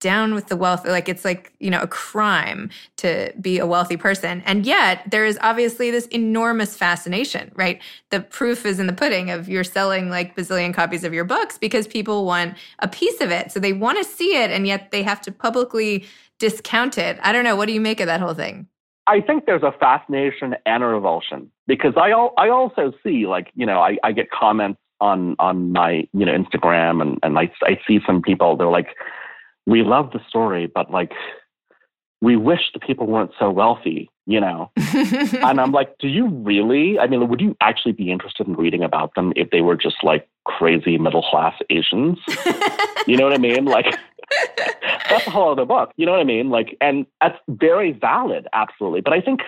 down 0.04 0.36
with 0.36 0.48
the 0.48 0.58
wealth. 0.58 0.86
Like 0.86 1.08
it's 1.08 1.24
like, 1.24 1.54
you 1.60 1.72
know, 1.72 1.80
a 1.80 1.88
crime 1.88 2.70
to 2.98 3.34
be 3.39 3.58
a 3.58 3.66
wealthy 3.66 3.96
person. 3.96 4.44
And 4.46 4.66
yet 4.66 5.10
there 5.10 5.26
is 5.26 5.39
obviously 5.42 5.89
this 5.92 6.08
enormous 6.08 6.76
fascination, 6.76 7.52
right? 7.56 7.82
The 8.12 8.20
proof 8.20 8.66
is 8.66 8.80
in 8.80 8.88
the 8.88 8.94
pudding 8.94 9.32
of 9.32 9.48
you're 9.48 9.63
selling 9.63 10.10
like 10.10 10.36
bazillion 10.36 10.74
copies 10.74 11.06
of 11.06 11.13
your 11.13 11.24
books 11.24 11.58
because 11.58 11.88
people 11.88 12.26
want 12.26 12.56
a 12.80 12.88
piece 12.89 13.22
of 13.22 13.32
it. 13.32 13.52
So 13.52 13.62
they 13.62 13.72
want 13.72 13.98
to 13.98 14.04
see 14.04 14.36
it 14.36 14.52
and 14.52 14.68
yet 14.68 14.92
they 14.92 15.04
have 15.04 15.22
to 15.22 15.32
publicly 15.32 16.06
discount 16.38 16.98
it. 16.98 17.18
I 17.22 17.32
don't 17.32 17.46
know. 17.46 17.56
What 17.56 17.68
do 17.68 17.74
you 17.74 17.82
make 17.82 18.02
of 18.02 18.08
that 18.08 18.20
whole 18.20 18.34
thing? 18.34 18.68
I 19.08 19.22
think 19.22 19.46
there's 19.46 19.63
a 19.63 19.72
fascination 19.80 20.56
and 20.66 20.84
a 20.84 20.88
revulsion 20.88 21.50
because 21.66 21.94
I 21.96 22.12
al- 22.12 22.34
I 22.38 22.50
also 22.50 22.94
see 23.04 23.26
like 23.28 23.52
you 23.54 23.66
know 23.66 23.80
I, 23.80 23.98
I 24.02 24.13
get 24.13 24.32
comments 24.32 24.80
on 25.02 25.36
on 25.39 25.74
my 25.74 26.08
you 26.13 26.26
know 26.26 26.32
Instagram 26.32 27.02
and 27.02 27.20
and 27.22 27.38
I 27.38 27.52
I 27.63 27.80
see 27.86 28.00
some 28.08 28.22
people 28.22 28.56
they're 28.56 28.68
like 28.68 28.96
we 29.65 29.84
love 29.84 30.12
the 30.12 30.19
story 30.28 30.67
but 30.73 30.91
like 30.91 31.13
we 32.21 32.38
wish 32.38 32.71
the 32.73 32.80
people 32.80 33.08
weren't 33.08 33.32
so 33.38 33.49
wealthy 33.49 34.10
you 34.26 34.39
know 34.39 34.71
and 34.78 35.60
I'm 35.60 35.71
like 35.71 35.97
do 35.99 36.08
you 36.08 36.28
really 36.28 36.99
I 36.99 37.08
mean 37.08 37.28
would 37.28 37.41
you 37.41 37.56
actually 37.62 37.93
be 37.93 38.12
interested 38.12 38.47
in 38.47 38.56
reading 38.56 38.84
about 38.84 39.15
them 39.15 39.34
if 39.36 39.49
they 39.52 39.62
were 39.62 39.76
just 39.76 39.97
like 40.04 40.28
crazy 40.45 40.97
middle 40.97 41.23
class 41.23 41.56
Asians 41.69 42.19
you 43.08 43.17
know 43.17 43.23
what 43.23 43.34
I 43.34 43.38
mean 43.38 43.65
like 43.65 43.97
that's 45.10 45.28
a 45.28 45.32
whole 45.32 45.52
other 45.52 45.65
book. 45.65 45.91
You 45.95 46.06
know 46.06 46.12
what 46.13 46.21
I 46.21 46.26
mean? 46.26 46.49
Like, 46.49 46.78
and 46.82 47.06
that's 47.21 47.38
very 47.47 47.91
valid, 47.91 48.47
absolutely. 48.54 49.02
But 49.02 49.13
I 49.13 49.21
think 49.21 49.41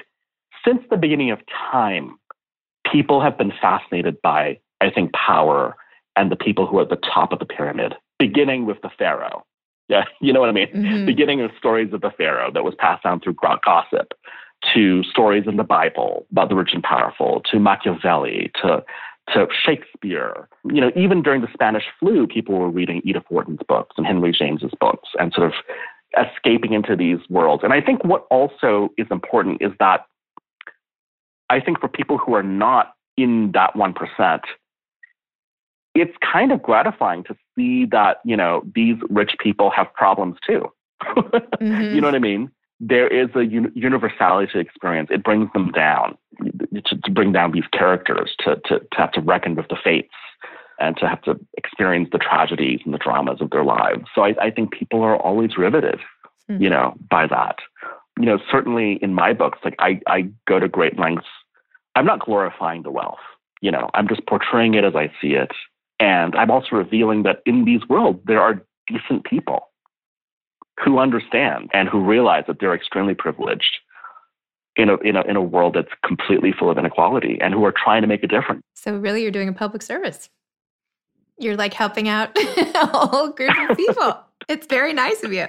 since 0.66 0.82
the 0.90 0.98
beginning 0.98 1.32
of 1.32 1.40
time, 1.72 2.18
people 2.92 3.22
have 3.22 3.38
been 3.38 3.54
fascinated 3.62 4.22
by, 4.22 4.60
I 4.82 4.90
think, 4.90 5.14
power 5.14 5.76
and 6.16 6.32
the 6.32 6.36
people 6.36 6.66
who 6.66 6.80
are 6.80 6.84
at 6.84 6.90
the 6.90 6.98
top 6.98 7.32
of 7.32 7.40
the 7.40 7.46
pyramid, 7.46 7.94
beginning 8.20 8.66
with 8.66 8.82
the 8.82 8.90
pharaoh. 8.98 9.44
Yeah, 9.88 10.06
you 10.22 10.34
know 10.34 10.40
what 10.40 10.50
I 10.50 10.54
mean? 10.54 10.68
Mhm. 10.68 11.06
Beginning 11.06 11.42
of 11.42 11.52
stories 11.58 11.94
of 11.94 12.02
the 12.02 12.12
pharaoh 12.12 12.52
that 12.52 12.64
was 12.64 12.76
passed 12.76 13.04
down 13.04 13.20
through 13.20 13.36
gossip, 13.36 14.14
to 14.74 15.04
stories 15.04 15.44
in 15.48 15.58
the 15.58 15.64
Bible 15.64 16.26
about 16.32 16.50
the 16.50 16.56
rich 16.56 16.74
and 16.74 16.84
powerful, 16.84 17.42
to 17.52 17.60
Machiavelli, 17.60 18.52
to 18.62 18.84
to 19.34 19.48
Shakespeare. 19.66 20.48
You 20.66 20.82
know, 20.82 20.92
even 20.96 21.24
during 21.24 21.42
the 21.42 21.52
Spanish 21.52 21.86
flu, 22.00 22.28
people 22.28 22.56
were 22.60 22.70
reading 22.70 23.02
Edith 23.04 23.24
Wharton's 23.30 23.62
books 23.68 23.96
and 23.98 24.06
Henry 24.06 24.32
James's 24.32 24.72
books 24.80 25.10
and 25.20 25.34
sort 25.34 25.48
of 25.48 25.54
escaping 26.16 26.74
into 26.74 26.96
these 26.96 27.18
worlds. 27.30 27.64
And 27.64 27.74
I 27.74 27.82
think 27.82 28.04
what 28.04 28.28
also 28.30 28.90
is 28.98 29.08
important 29.10 29.62
is 29.62 29.72
that 29.80 30.06
I 31.50 31.60
think 31.60 31.80
for 31.80 31.88
people 31.88 32.20
who 32.20 32.36
are 32.36 32.44
not 32.44 32.94
in 33.18 33.52
that 33.54 33.74
1%, 33.76 34.42
it's 35.96 36.16
kind 36.22 36.52
of 36.52 36.62
gratifying 36.62 37.24
to 37.24 37.36
see 37.56 37.86
that, 37.86 38.18
you 38.26 38.36
know, 38.36 38.64
these 38.76 38.98
rich 39.10 39.36
people 39.40 39.70
have 39.72 39.92
problems 39.94 40.38
too. 40.46 40.72
Mhm. 41.62 41.94
You 41.96 42.02
know 42.02 42.08
what 42.08 42.16
I 42.16 42.20
mean? 42.20 42.52
There 42.80 43.08
is 43.08 43.30
a 43.36 43.40
un- 43.42 43.72
universality 43.76 44.52
to 44.54 44.60
experience. 44.60 45.10
It 45.12 45.24
brings 45.24 45.50
them 45.54 45.72
down, 45.72 46.18
to, 46.86 46.96
to 47.04 47.12
bring 47.12 47.32
down 47.32 47.52
these 47.54 47.68
characters, 47.72 48.36
to, 48.40 48.56
to, 48.66 48.80
to 48.80 48.98
have 48.98 49.12
to 49.14 49.22
reckon 49.22 49.56
with 49.56 49.68
the 49.70 49.78
fates 49.82 50.14
and 50.80 50.98
to 50.98 51.08
have 51.08 51.22
to 51.24 51.40
experience 51.58 52.10
the 52.12 52.18
tragedies 52.18 52.82
and 52.84 52.94
the 52.94 52.98
dramas 52.98 53.40
of 53.40 53.50
their 53.52 53.64
lives. 53.64 54.04
So 54.14 54.24
I, 54.24 54.36
I 54.42 54.52
think 54.52 54.72
people 54.72 55.02
are 55.04 55.16
always 55.18 55.58
riveted, 55.58 56.00
Hmm. 56.50 56.62
you 56.62 56.70
know, 56.70 56.94
by 57.10 57.26
that. 57.28 57.58
You 58.20 58.26
know, 58.26 58.40
certainly 58.52 58.94
in 59.02 59.14
my 59.14 59.34
books, 59.34 59.60
like 59.64 59.76
I, 59.80 60.00
I 60.08 60.30
go 60.48 60.60
to 60.60 60.68
great 60.68 61.00
lengths. 61.00 61.28
I'm 61.96 62.06
not 62.06 62.20
glorifying 62.20 62.84
the 62.84 62.92
wealth, 62.92 63.20
you 63.62 63.72
know, 63.72 63.90
I'm 63.94 64.08
just 64.08 64.26
portraying 64.28 64.74
it 64.74 64.84
as 64.84 64.96
I 64.96 65.12
see 65.22 65.34
it. 65.34 65.52
And 66.00 66.36
I'm 66.36 66.52
also 66.52 66.76
revealing 66.76 67.24
that 67.24 67.42
in 67.46 67.66
these 67.66 67.82
worlds, 67.88 68.20
there 68.26 68.42
are 68.42 68.62
decent 68.88 69.24
people 69.24 69.70
who 70.84 71.00
understand 71.00 71.70
and 71.74 71.88
who 71.88 72.04
realize 72.04 72.44
that 72.48 72.60
they're 72.60 72.76
extremely 72.76 73.16
privileged 73.16 73.78
in 74.76 74.90
a, 74.90 74.98
in 74.98 75.16
a, 75.16 75.22
in 75.22 75.36
a 75.36 75.42
world 75.42 75.76
that's 75.76 75.92
completely 76.06 76.52
full 76.52 76.70
of 76.70 76.78
inequality 76.78 77.38
and 77.42 77.54
who 77.54 77.64
are 77.64 77.72
trying 77.72 78.02
to 78.02 78.08
make 78.08 78.24
a 78.24 78.28
difference. 78.28 78.62
So 78.74 78.98
really, 78.98 79.22
you're 79.22 79.32
doing 79.32 79.48
a 79.48 79.54
public 79.54 79.82
service. 79.82 80.30
You're 81.38 81.56
like 81.56 81.74
helping 81.74 82.10
out 82.10 82.32
a 82.38 82.88
whole 82.88 83.30
group 83.30 83.58
of 83.70 83.78
people. 83.78 84.20
it's 84.50 84.68
very 84.68 84.94
nice 84.94 85.24
of 85.24 85.32
you. 85.34 85.48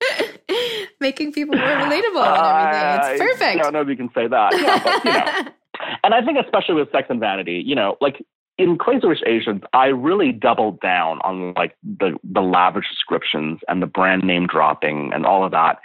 Making 1.00 1.32
people 1.32 1.56
more 1.56 1.66
relatable 1.66 2.24
and 2.24 2.76
everything. 2.76 3.12
It's 3.12 3.20
perfect. 3.20 3.60
I 3.60 3.62
don't 3.62 3.72
know 3.72 3.80
if 3.80 3.88
you 3.88 3.96
can 3.96 4.10
say 4.14 4.28
that. 4.28 4.52
Yeah, 4.52 4.82
but, 4.82 5.04
you 5.04 5.12
know. 5.12 5.52
and 6.04 6.14
I 6.14 6.22
think 6.24 6.38
especially 6.44 6.74
with 6.76 6.90
Sex 6.92 7.06
and 7.10 7.20
Vanity, 7.20 7.62
you 7.64 7.74
know, 7.74 7.96
like 8.00 8.24
in 8.58 8.76
Crazy 8.76 9.06
Rich 9.06 9.22
Asians, 9.26 9.62
I 9.72 9.86
really 9.86 10.32
doubled 10.32 10.80
down 10.80 11.20
on 11.22 11.54
like 11.56 11.76
the 11.82 12.16
the 12.24 12.40
lavish 12.42 12.88
descriptions 12.90 13.60
and 13.68 13.80
the 13.80 13.86
brand 13.86 14.24
name 14.24 14.46
dropping 14.46 15.12
and 15.14 15.24
all 15.24 15.44
of 15.44 15.52
that 15.52 15.78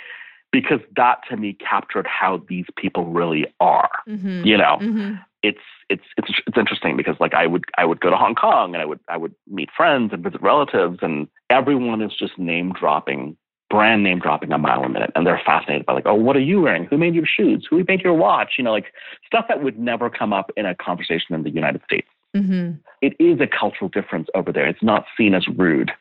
because 0.52 0.80
that 0.96 1.20
to 1.30 1.38
me 1.38 1.54
captured 1.54 2.08
how 2.08 2.42
these 2.50 2.66
people 2.76 3.06
really 3.06 3.46
are. 3.60 3.90
Mhm. 4.08 4.46
You 4.46 4.58
know, 4.58 4.78
Mhm. 4.82 5.24
it's 5.44 5.62
it's 5.90 6.04
it's 6.18 6.30
it's 6.48 6.58
interesting 6.58 6.98
because 6.98 7.16
like 7.20 7.34
I 7.34 7.46
would 7.48 7.64
I 7.78 7.86
would 7.86 8.00
go 8.00 8.10
to 8.10 8.18
Hong 8.18 8.36
Kong 8.36 8.74
and 8.74 8.82
I 8.82 8.86
would 8.86 9.00
I 9.08 9.18
would 9.18 9.36
meet 9.48 9.70
friends 9.72 10.12
and 10.12 10.24
visit 10.24 10.42
relatives 10.42 11.00
and 11.02 11.28
everyone 11.50 12.02
is 12.02 12.14
just 12.16 12.38
name 12.40 12.74
dropping 12.74 13.38
brand 13.70 14.04
name 14.04 14.20
dropping 14.20 14.52
a 14.52 14.58
mile 14.58 14.84
a 14.84 14.90
minute 14.90 15.12
and 15.16 15.26
they're 15.26 15.42
fascinated 15.44 15.84
by 15.84 15.94
like 15.94 16.06
oh 16.06 16.14
what 16.14 16.36
are 16.36 16.42
you 16.42 16.62
wearing 16.62 16.86
who 16.86 16.96
made 16.96 17.16
your 17.16 17.26
shoes 17.26 17.66
who 17.68 17.84
made 17.88 18.02
your 18.02 18.14
watch 18.14 18.54
you 18.60 18.64
know 18.64 18.72
like 18.72 18.94
stuff 19.26 19.46
that 19.48 19.64
would 19.64 19.80
never 19.80 20.12
come 20.12 20.32
up 20.32 20.52
in 20.56 20.68
a 20.68 20.76
conversation 20.76 21.34
in 21.34 21.42
the 21.42 21.50
United 21.50 21.82
States 21.84 22.08
Mhm. 22.36 22.80
it 23.02 23.14
is 23.20 23.40
a 23.40 23.48
cultural 23.48 23.90
difference 23.90 24.28
over 24.34 24.52
there 24.52 24.68
it's 24.68 24.84
not 24.84 25.06
seen 25.18 25.34
as 25.34 25.48
rude 25.48 25.92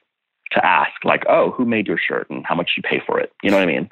to 0.50 0.64
ask 0.64 0.92
like 1.04 1.24
oh 1.28 1.50
who 1.50 1.64
made 1.64 1.86
your 1.86 1.98
shirt 1.98 2.28
and 2.30 2.44
how 2.46 2.54
much 2.54 2.72
you 2.76 2.82
pay 2.82 3.02
for 3.06 3.20
it 3.20 3.32
you 3.42 3.50
know 3.50 3.56
what 3.56 3.68
I 3.68 3.72
mean 3.72 3.88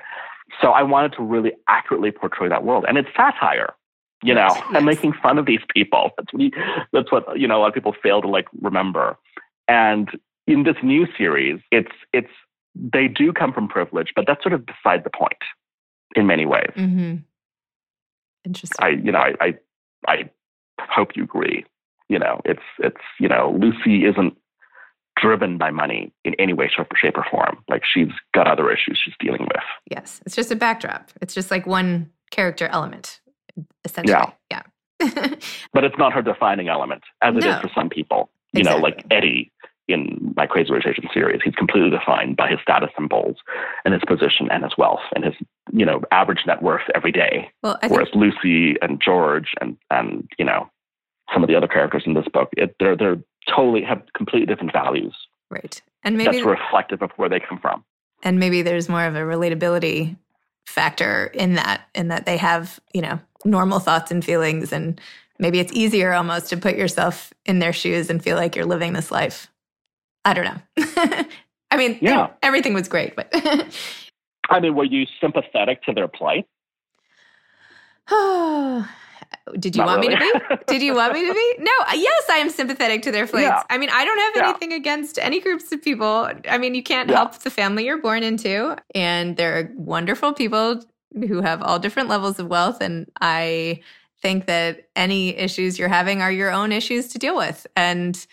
so 0.61 0.71
I 0.73 0.83
wanted 0.83 1.13
to 1.15 1.23
really 1.23 1.53
accurately 1.69 2.11
portray 2.11 2.49
that 2.49 2.65
world 2.65 2.85
and 2.89 2.99
it's 2.99 3.09
satire 3.17 3.75
you 4.23 4.35
know, 4.35 4.49
Yes, 4.55 4.63
and 4.75 4.85
making 4.85 5.15
fun 5.15 5.39
of 5.39 5.47
these 5.47 5.61
people. 5.75 6.11
That's 6.19 6.33
what, 6.33 6.43
you, 6.43 6.51
that's 6.93 7.11
what 7.11 7.39
you 7.39 7.49
know. 7.49 7.59
A 7.59 7.61
lot 7.61 7.69
of 7.69 7.75
people 7.75 7.95
fail 8.03 8.21
to 8.21 8.29
like 8.29 8.47
remember. 8.61 9.17
And 9.67 10.11
in 10.47 10.65
this 10.65 10.77
new 10.83 11.07
series, 11.17 11.61
it's 11.71 11.93
it's 12.13 12.31
they 12.75 13.09
do 13.09 13.33
come 13.33 13.53
from 13.53 13.69
privilege, 13.69 14.13
but 14.15 14.27
that's 14.27 14.43
sort 14.43 14.53
of 14.53 14.67
beside 14.67 15.05
the 15.05 15.11
point 15.11 15.39
in 16.17 16.27
many 16.27 16.45
ways. 16.45 16.73
Mm-hmm. 16.77 17.17
Interesting. 18.45 18.77
I 18.79 18.89
you 18.91 19.13
know 19.13 19.21
I, 19.21 19.35
I 19.41 19.59
I 20.07 20.31
hope 20.79 21.17
you 21.17 21.25
agree. 21.25 21.65
You 22.11 22.19
know, 22.19 22.41
it's 22.45 22.63
it's 22.81 23.01
you 23.19 23.29
know 23.29 23.57
Lucy 23.59 24.05
isn't 24.05 24.37
driven 25.17 25.59
by 25.59 25.71
money 25.71 26.13
in 26.25 26.35
any 26.39 26.53
way, 26.53 26.69
shape, 26.69 26.87
or 26.93 26.97
shape 26.97 27.17
or 27.17 27.25
form. 27.31 27.59
Like 27.69 27.83
she's 27.85 28.09
got 28.35 28.47
other 28.47 28.71
issues 28.73 28.99
she's 29.03 29.15
dealing 29.21 29.43
with. 29.43 29.63
yes. 29.91 30.21
It's 30.27 30.35
just 30.35 30.51
a 30.51 30.57
backdrop. 30.57 31.11
It's 31.21 31.35
just 31.35 31.51
like 31.51 31.67
one 31.67 32.11
character 32.31 32.67
element, 32.69 33.21
essentially. 33.85 34.19
Yeah. 34.51 34.63
yeah. 35.01 35.35
but 35.73 35.85
it's 35.85 35.99
not 35.99 36.13
her 36.13 36.23
defining 36.23 36.69
element 36.69 37.03
as 37.23 37.35
it 37.35 37.39
is 37.39 37.45
No. 37.45 37.61
for 37.61 37.71
some 37.75 37.89
people. 37.89 38.31
You 38.53 38.65
know, 38.65 38.77
like 38.79 39.05
Eddie 39.11 39.53
in 39.89 40.33
my 40.37 40.47
Crazy 40.47 40.73
Rich 40.73 40.87
Asian 40.87 41.09
series, 41.13 41.41
he's 41.45 41.55
completely 41.55 41.91
defined 41.91 42.37
by 42.37 42.49
his 42.49 42.59
status 42.63 42.91
symbols 42.97 43.37
and 43.85 43.93
his 43.95 44.03
position 44.07 44.49
and 44.51 44.65
his 44.65 44.73
wealth 44.79 45.01
and 45.15 45.25
his, 45.25 45.35
you 45.73 45.85
know, 45.87 46.01
average 46.13 46.41
net 46.47 46.63
worth 46.63 46.83
every 46.95 47.13
day. 47.13 47.49
well, 47.63 47.77
I 47.83 47.89
think 47.89 47.93
Whereas 47.93 48.09
Lucy 48.15 48.77
and 48.83 49.01
George 49.01 49.53
and 49.61 49.77
and 49.91 50.29
you 50.39 50.45
know 50.45 50.69
some 51.33 51.43
of 51.43 51.49
the 51.49 51.55
other 51.57 51.69
characters 51.69 52.03
in 52.07 52.15
this 52.15 52.27
book, 52.33 52.49
it, 52.57 52.75
they're 52.81 52.97
they're 52.97 53.19
totally 53.49 53.83
have 53.83 54.03
completely 54.17 54.47
different 54.47 54.73
values. 54.73 55.15
right. 55.51 55.81
And 56.03 56.17
maybe 56.17 56.37
That's 56.39 56.47
reflective 56.47 57.03
of 57.03 57.11
where 57.17 57.29
they 57.29 57.41
come 57.41 57.59
from. 57.59 57.85
and 58.23 58.39
maybe 58.39 58.63
there's 58.63 58.89
more 58.89 59.05
of 59.05 59.15
a 59.17 59.21
relatability 59.21 60.17
factor 60.67 61.27
in 61.35 61.55
that 61.55 61.83
in 61.95 62.09
that 62.09 62.27
they 62.27 62.37
have 62.37 62.79
you 62.95 63.03
know 63.03 63.19
normal 63.45 63.81
thoughts 63.81 64.11
and 64.11 64.25
feelings 64.25 64.73
and 64.73 65.01
maybe 65.39 65.59
it's 65.59 65.73
easier 65.73 66.13
almost 66.13 66.49
to 66.51 66.57
put 66.57 66.77
yourself 66.77 67.33
in 67.47 67.59
their 67.59 67.73
shoes 67.73 68.09
and 68.11 68.23
feel 68.23 68.37
like 68.37 68.55
you're 68.55 68.67
living 68.67 68.93
this 68.93 69.11
life. 69.11 69.49
I 70.25 70.35
don't 70.35 70.45
know. 70.45 70.61
I 71.71 71.77
mean, 71.77 71.99
Yeah. 72.03 72.29
everything 72.43 72.75
was 72.75 72.89
great, 72.89 73.17
but 73.17 73.29
I 74.51 74.61
mean, 74.61 74.75
were 74.75 74.85
you 74.85 75.07
sympathetic 75.21 75.83
to 75.85 75.93
their 75.95 76.09
plight? 76.09 76.47
did 79.59 79.77
you 79.77 79.83
Not 79.83 79.99
want 79.99 80.01
me 80.01 80.09
to 80.09 80.19
be? 80.19 80.57
Did 80.67 80.83
you 80.83 80.95
want 80.95 81.13
me 81.15 81.27
to 81.27 81.33
be? 81.33 81.55
No, 81.59 81.73
uh, 81.87 81.93
yes, 81.95 82.25
I 82.31 82.37
am 82.37 82.51
sympathetic 82.51 83.03
to 83.03 83.13
their 83.13 83.27
flights. 83.27 83.45
Yeah. 83.45 83.63
I 83.69 83.79
mean, 83.79 83.91
I 83.91 84.05
don't 84.05 84.19
have 84.19 84.33
Yeah. 84.37 84.49
anything 84.51 84.73
against 84.73 85.19
any 85.19 85.41
groups 85.41 85.73
of 85.73 85.83
people. 85.83 86.31
I 86.49 86.59
mean, 86.59 86.75
you 86.75 86.83
can't 86.83 87.09
Yeah. 87.09 87.17
help 87.17 87.39
the 87.39 87.51
family 87.51 87.87
you're 87.87 88.01
born 88.01 88.23
into, 88.23 88.77
and 88.95 89.37
there 89.37 89.59
are 89.59 89.71
wonderful 89.75 90.33
people 90.33 90.83
who 91.15 91.41
have 91.43 91.63
all 91.63 91.79
different 91.79 92.09
levels 92.09 92.39
of 92.39 92.47
wealth. 92.47 92.81
And 92.81 93.11
I 93.21 93.81
think 94.23 94.47
that 94.47 94.89
any 94.97 95.37
issues 95.37 95.79
you're 95.79 95.89
having 95.89 96.23
are 96.23 96.31
your 96.33 96.51
own 96.51 96.73
issues 96.73 97.09
to 97.09 97.19
deal 97.19 97.37
with. 97.37 97.67
And 97.77 98.27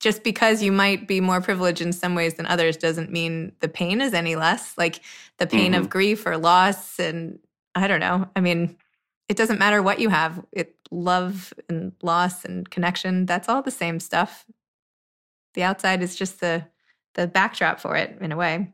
just 0.00 0.22
because 0.22 0.62
you 0.62 0.72
might 0.72 1.08
be 1.08 1.20
more 1.20 1.40
privileged 1.40 1.80
in 1.80 1.92
some 1.92 2.14
ways 2.14 2.34
than 2.34 2.46
others 2.46 2.76
doesn't 2.76 3.10
mean 3.10 3.52
the 3.60 3.68
pain 3.68 4.00
is 4.00 4.12
any 4.12 4.36
less. 4.36 4.76
Like 4.76 5.00
the 5.38 5.46
pain 5.46 5.74
of 5.74 5.84
mm-hmm. 5.84 5.90
grief 5.90 6.26
or 6.26 6.36
loss, 6.36 6.98
and 6.98 7.38
I 7.74 7.88
don't 7.88 8.00
know. 8.00 8.28
I 8.36 8.40
mean, 8.40 8.76
it 9.28 9.36
doesn't 9.36 9.58
matter 9.58 9.82
what 9.82 10.00
you 10.00 10.08
have. 10.08 10.44
It 10.52 10.76
love 10.90 11.52
and 11.68 11.92
loss 12.02 12.44
and 12.44 12.68
connection. 12.70 13.26
That's 13.26 13.48
all 13.48 13.62
the 13.62 13.70
same 13.70 14.00
stuff. 14.00 14.44
The 15.54 15.62
outside 15.62 16.02
is 16.02 16.16
just 16.16 16.40
the 16.40 16.64
the 17.14 17.26
backdrop 17.26 17.80
for 17.80 17.96
it 17.96 18.18
in 18.20 18.30
a 18.30 18.36
way. 18.36 18.72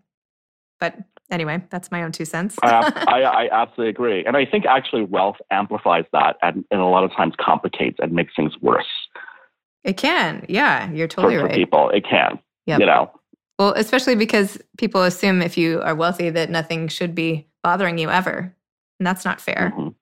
But 0.81 0.99
anyway, 1.31 1.62
that's 1.71 1.93
my 1.93 2.03
own 2.03 2.11
two 2.11 2.25
cents. 2.25 2.59
I, 2.62 2.93
I, 3.09 3.23
I 3.23 3.49
absolutely 3.53 3.91
agree. 3.91 4.25
And 4.25 4.37
I 4.37 4.45
think 4.45 4.67
actually 4.67 5.05
wealth 5.05 5.37
amplifies 5.53 6.05
that 6.12 6.37
and, 6.43 6.65
and 6.73 6.81
a 6.81 6.87
lot 6.87 7.05
of 7.05 7.12
times 7.12 7.35
complicates 7.41 7.99
and 8.03 8.12
makes 8.12 8.35
things 8.35 8.53
worse 8.61 8.85
it 9.85 9.97
can. 9.97 10.45
Yeah, 10.49 10.91
you're 10.93 11.09
for, 11.09 11.17
totally 11.23 11.37
for 11.38 11.45
right. 11.45 11.55
people. 11.55 11.91
It 11.91 12.05
can, 12.09 12.38
Yep. 12.67 12.81
you 12.81 12.87
know. 12.87 13.11
Well, 13.59 13.73
especially 13.77 14.15
because 14.15 14.59
people 14.79 15.03
assume 15.03 15.43
if 15.43 15.57
you 15.59 15.81
are 15.83 15.95
wealthy 15.95 16.31
that 16.31 16.51
nothing 16.51 16.88
should 16.88 17.15
be 17.15 17.49
bothering 17.62 17.99
you 17.99 18.11
ever. 18.11 18.55
And 18.99 19.07
that's 19.07 19.25
not 19.25 19.41
fair, 19.41 19.73
Mhm. 19.77 19.95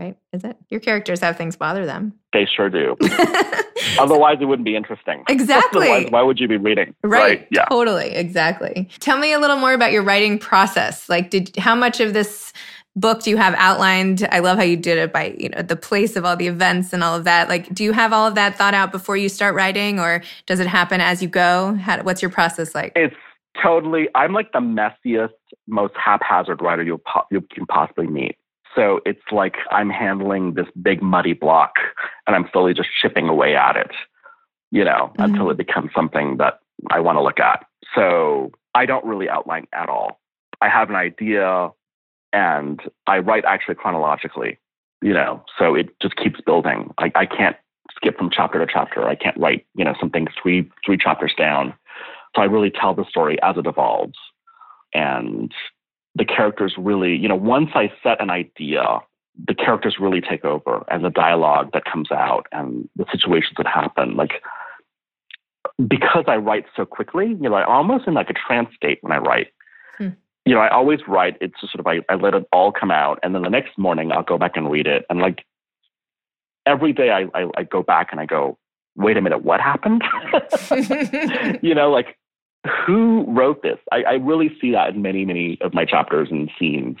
Right? 0.00 0.16
Is 0.32 0.44
it? 0.44 0.56
Your 0.70 0.80
characters 0.80 1.20
have 1.20 1.36
things 1.36 1.56
bother 1.56 1.84
them. 1.84 2.14
They 2.32 2.46
sure 2.46 2.70
do. 2.70 2.96
Otherwise, 3.98 4.38
it 4.40 4.46
wouldn't 4.46 4.64
be 4.64 4.74
interesting. 4.74 5.22
Exactly. 5.28 5.90
Otherwise, 5.90 6.10
why 6.10 6.22
would 6.22 6.40
you 6.40 6.48
be 6.48 6.56
reading? 6.56 6.94
Right. 7.02 7.46
Yeah. 7.50 7.66
Totally. 7.66 8.14
Exactly. 8.14 8.88
Tell 9.00 9.18
me 9.18 9.32
a 9.32 9.38
little 9.38 9.56
more 9.56 9.74
about 9.74 9.92
your 9.92 10.02
writing 10.02 10.38
process. 10.38 11.08
Like, 11.08 11.30
did 11.30 11.54
how 11.56 11.74
much 11.74 12.00
of 12.00 12.14
this 12.14 12.52
book 12.96 13.22
do 13.22 13.30
you 13.30 13.36
have 13.36 13.54
outlined? 13.58 14.26
I 14.32 14.38
love 14.38 14.56
how 14.56 14.64
you 14.64 14.76
did 14.76 14.96
it 14.96 15.12
by 15.12 15.36
you 15.38 15.50
know 15.50 15.62
the 15.62 15.76
place 15.76 16.16
of 16.16 16.24
all 16.24 16.36
the 16.36 16.48
events 16.48 16.94
and 16.94 17.04
all 17.04 17.14
of 17.14 17.24
that. 17.24 17.50
Like, 17.50 17.72
do 17.74 17.84
you 17.84 17.92
have 17.92 18.12
all 18.12 18.26
of 18.26 18.34
that 18.36 18.56
thought 18.56 18.74
out 18.74 18.92
before 18.92 19.18
you 19.18 19.28
start 19.28 19.54
writing, 19.54 20.00
or 20.00 20.22
does 20.46 20.60
it 20.60 20.66
happen 20.66 21.02
as 21.02 21.22
you 21.22 21.28
go? 21.28 21.74
How, 21.74 22.02
what's 22.02 22.22
your 22.22 22.30
process 22.30 22.74
like? 22.74 22.92
It's 22.96 23.14
totally. 23.62 24.08
I'm 24.14 24.32
like 24.32 24.52
the 24.52 24.60
messiest, 24.60 25.34
most 25.66 25.92
haphazard 25.94 26.62
writer 26.62 26.82
you 26.82 27.00
you 27.30 27.42
can 27.52 27.66
possibly 27.66 28.06
meet. 28.06 28.36
So 28.74 29.00
it's 29.04 29.22
like 29.32 29.56
I'm 29.70 29.90
handling 29.90 30.54
this 30.54 30.66
big 30.80 31.02
muddy 31.02 31.32
block, 31.32 31.72
and 32.26 32.36
I'm 32.36 32.48
slowly 32.52 32.74
just 32.74 32.88
chipping 33.00 33.28
away 33.28 33.56
at 33.56 33.76
it, 33.76 33.90
you 34.70 34.84
know, 34.84 35.12
Mhm. 35.18 35.24
until 35.24 35.50
it 35.50 35.56
becomes 35.56 35.92
something 35.92 36.36
that 36.36 36.60
I 36.90 37.00
want 37.00 37.16
to 37.16 37.22
look 37.22 37.40
at. 37.40 37.66
So 37.94 38.52
I 38.74 38.86
don't 38.86 39.04
really 39.04 39.28
outline 39.28 39.66
at 39.72 39.88
all. 39.88 40.20
I 40.60 40.68
have 40.68 40.88
an 40.90 40.96
idea, 40.96 41.70
and 42.32 42.80
I 43.06 43.18
write 43.18 43.44
actually 43.44 43.74
chronologically, 43.74 44.58
you 45.02 45.12
know. 45.12 45.44
So 45.58 45.74
it 45.74 45.98
just 46.00 46.16
keeps 46.16 46.40
building. 46.40 46.94
I, 46.98 47.10
I 47.14 47.26
can't 47.26 47.56
skip 47.96 48.16
from 48.16 48.30
chapter 48.30 48.64
to 48.64 48.72
chapter. 48.72 49.08
I 49.08 49.16
can't 49.16 49.36
write, 49.36 49.66
you 49.74 49.84
know, 49.84 49.94
something 49.98 50.28
three 50.40 50.70
three 50.86 50.96
chapters 50.96 51.34
down. 51.36 51.74
So 52.36 52.42
I 52.42 52.44
really 52.44 52.70
tell 52.70 52.94
the 52.94 53.04
story 53.04 53.40
as 53.42 53.56
it 53.56 53.66
evolves. 53.66 54.18
And 54.94 55.52
the 56.14 56.24
characters 56.24 56.74
really, 56.76 57.16
you 57.16 57.28
know, 57.28 57.36
once 57.36 57.70
I 57.74 57.92
set 58.02 58.20
an 58.20 58.30
idea, 58.30 59.00
the 59.46 59.54
characters 59.54 59.96
really 60.00 60.20
take 60.20 60.44
over 60.44 60.84
and 60.90 61.04
the 61.04 61.10
dialogue 61.10 61.70
that 61.72 61.84
comes 61.84 62.10
out 62.10 62.46
and 62.52 62.88
the 62.96 63.06
situations 63.10 63.54
that 63.56 63.66
happen. 63.66 64.16
Like, 64.16 64.42
because 65.86 66.24
I 66.26 66.36
write 66.36 66.66
so 66.76 66.84
quickly, 66.84 67.28
you 67.40 67.48
know, 67.48 67.54
I'm 67.54 67.68
almost 67.68 68.06
in 68.06 68.14
like 68.14 68.30
a 68.30 68.34
trance 68.34 68.74
state 68.74 68.98
when 69.02 69.12
I 69.12 69.18
write. 69.18 69.48
Hmm. 69.98 70.08
You 70.44 70.54
know, 70.54 70.60
I 70.60 70.68
always 70.68 71.00
write, 71.06 71.36
it's 71.40 71.60
just 71.60 71.72
sort 71.72 71.80
of, 71.80 71.86
I, 71.86 72.00
I 72.12 72.16
let 72.16 72.34
it 72.34 72.46
all 72.52 72.72
come 72.72 72.90
out. 72.90 73.18
And 73.22 73.34
then 73.34 73.42
the 73.42 73.50
next 73.50 73.78
morning 73.78 74.10
I'll 74.12 74.22
go 74.22 74.38
back 74.38 74.56
and 74.56 74.70
read 74.70 74.86
it. 74.86 75.04
And 75.08 75.20
like 75.20 75.44
every 76.66 76.92
day 76.92 77.10
I, 77.10 77.28
I, 77.34 77.50
I 77.56 77.62
go 77.62 77.82
back 77.82 78.08
and 78.10 78.20
I 78.20 78.26
go, 78.26 78.58
wait 78.96 79.16
a 79.16 79.22
minute, 79.22 79.42
what 79.44 79.60
happened? 79.60 80.02
you 81.62 81.74
know, 81.74 81.90
like 81.90 82.18
who 82.86 83.24
wrote 83.28 83.62
this? 83.62 83.78
I, 83.90 84.02
I 84.02 84.12
really 84.14 84.54
see 84.60 84.72
that 84.72 84.94
in 84.94 85.02
many, 85.02 85.24
many 85.24 85.58
of 85.62 85.72
my 85.72 85.84
chapters 85.84 86.28
and 86.30 86.50
scenes, 86.58 86.98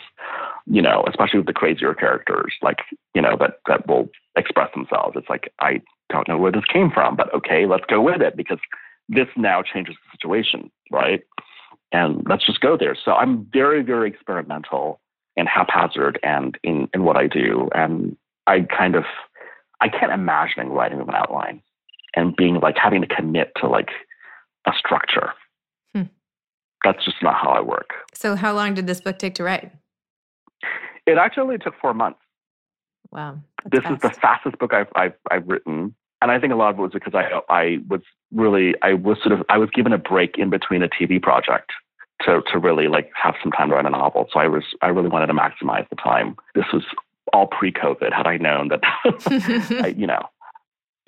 you 0.66 0.80
know, 0.80 1.04
especially 1.08 1.40
with 1.40 1.46
the 1.46 1.52
crazier 1.52 1.94
characters, 1.94 2.54
like, 2.62 2.78
you 3.14 3.20
know, 3.20 3.36
that, 3.38 3.60
that 3.66 3.86
will 3.86 4.08
express 4.36 4.72
themselves. 4.74 5.16
It's 5.16 5.28
like, 5.28 5.52
I 5.60 5.82
don't 6.08 6.28
know 6.28 6.38
where 6.38 6.52
this 6.52 6.64
came 6.72 6.90
from, 6.90 7.14
but 7.16 7.32
okay, 7.34 7.66
let's 7.66 7.84
go 7.86 8.00
with 8.00 8.22
it 8.22 8.36
because 8.36 8.58
this 9.08 9.28
now 9.36 9.62
changes 9.62 9.96
the 9.96 10.16
situation, 10.16 10.70
right? 10.90 11.22
And 11.92 12.24
let's 12.28 12.46
just 12.46 12.60
go 12.60 12.76
there. 12.78 12.96
So 13.04 13.12
I'm 13.12 13.46
very, 13.52 13.82
very 13.82 14.08
experimental 14.08 15.00
and 15.36 15.48
haphazard 15.48 16.18
and 16.22 16.56
in, 16.62 16.88
in 16.94 17.02
what 17.02 17.16
I 17.16 17.26
do. 17.26 17.68
And 17.74 18.16
I 18.46 18.60
kind 18.60 18.94
of, 18.94 19.04
I 19.80 19.88
can't 19.88 20.12
imagine 20.12 20.68
writing 20.68 21.00
an 21.00 21.10
outline 21.12 21.62
and 22.16 22.34
being 22.34 22.60
like 22.60 22.76
having 22.76 23.02
to 23.02 23.06
commit 23.06 23.52
to 23.56 23.68
like 23.68 23.90
a 24.66 24.72
structure. 24.78 25.32
That's 26.84 27.04
just 27.04 27.16
not 27.22 27.34
how 27.34 27.50
I 27.50 27.60
work. 27.60 27.90
so, 28.14 28.34
how 28.36 28.54
long 28.54 28.74
did 28.74 28.86
this 28.86 29.00
book 29.00 29.18
take 29.18 29.34
to 29.36 29.44
write? 29.44 29.70
It 31.06 31.18
actually 31.18 31.42
only 31.42 31.58
took 31.58 31.74
four 31.80 31.94
months. 31.94 32.20
Wow, 33.10 33.40
This 33.70 33.82
that's 33.82 33.96
is 33.96 34.00
the 34.02 34.10
fastest 34.20 34.58
book 34.58 34.72
I've, 34.72 34.86
I've 34.94 35.14
I've 35.30 35.46
written, 35.48 35.94
and 36.22 36.30
I 36.30 36.38
think 36.38 36.52
a 36.52 36.56
lot 36.56 36.70
of 36.72 36.78
it 36.78 36.82
was 36.82 36.92
because 36.92 37.14
I 37.14 37.40
I 37.52 37.78
was 37.88 38.02
really 38.32 38.74
I 38.82 38.94
was 38.94 39.18
sort 39.22 39.32
of 39.32 39.44
I 39.48 39.58
was 39.58 39.68
given 39.70 39.92
a 39.92 39.98
break 39.98 40.38
in 40.38 40.48
between 40.50 40.82
a 40.82 40.88
TV 40.88 41.20
project 41.20 41.72
to 42.22 42.42
to 42.52 42.58
really 42.58 42.86
like 42.86 43.10
have 43.20 43.34
some 43.42 43.50
time 43.50 43.70
to 43.70 43.74
write 43.74 43.86
a 43.86 43.90
novel. 43.90 44.28
So 44.32 44.38
I 44.38 44.46
was 44.46 44.62
I 44.82 44.88
really 44.88 45.08
wanted 45.08 45.26
to 45.26 45.32
maximize 45.34 45.88
the 45.88 45.96
time. 45.96 46.36
This 46.54 46.66
was 46.72 46.84
all 47.32 47.46
pre-COVID. 47.46 48.12
Had 48.12 48.26
I 48.26 48.36
known 48.36 48.68
that, 48.68 48.80
I, 49.84 49.88
you 49.88 50.06
know, 50.06 50.22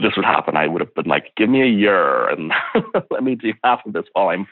this 0.03 0.12
would 0.17 0.25
happen, 0.25 0.57
I 0.57 0.67
would 0.67 0.81
have 0.81 0.95
been 0.95 1.07
like, 1.07 1.33
give 1.37 1.49
me 1.49 1.62
a 1.62 1.67
year 1.67 2.29
and 2.29 2.53
let 3.11 3.23
me 3.23 3.35
do 3.35 3.53
half 3.65 3.81
of 3.87 3.93
this 3.93 4.05
while 4.12 4.29
I'm 4.29 4.47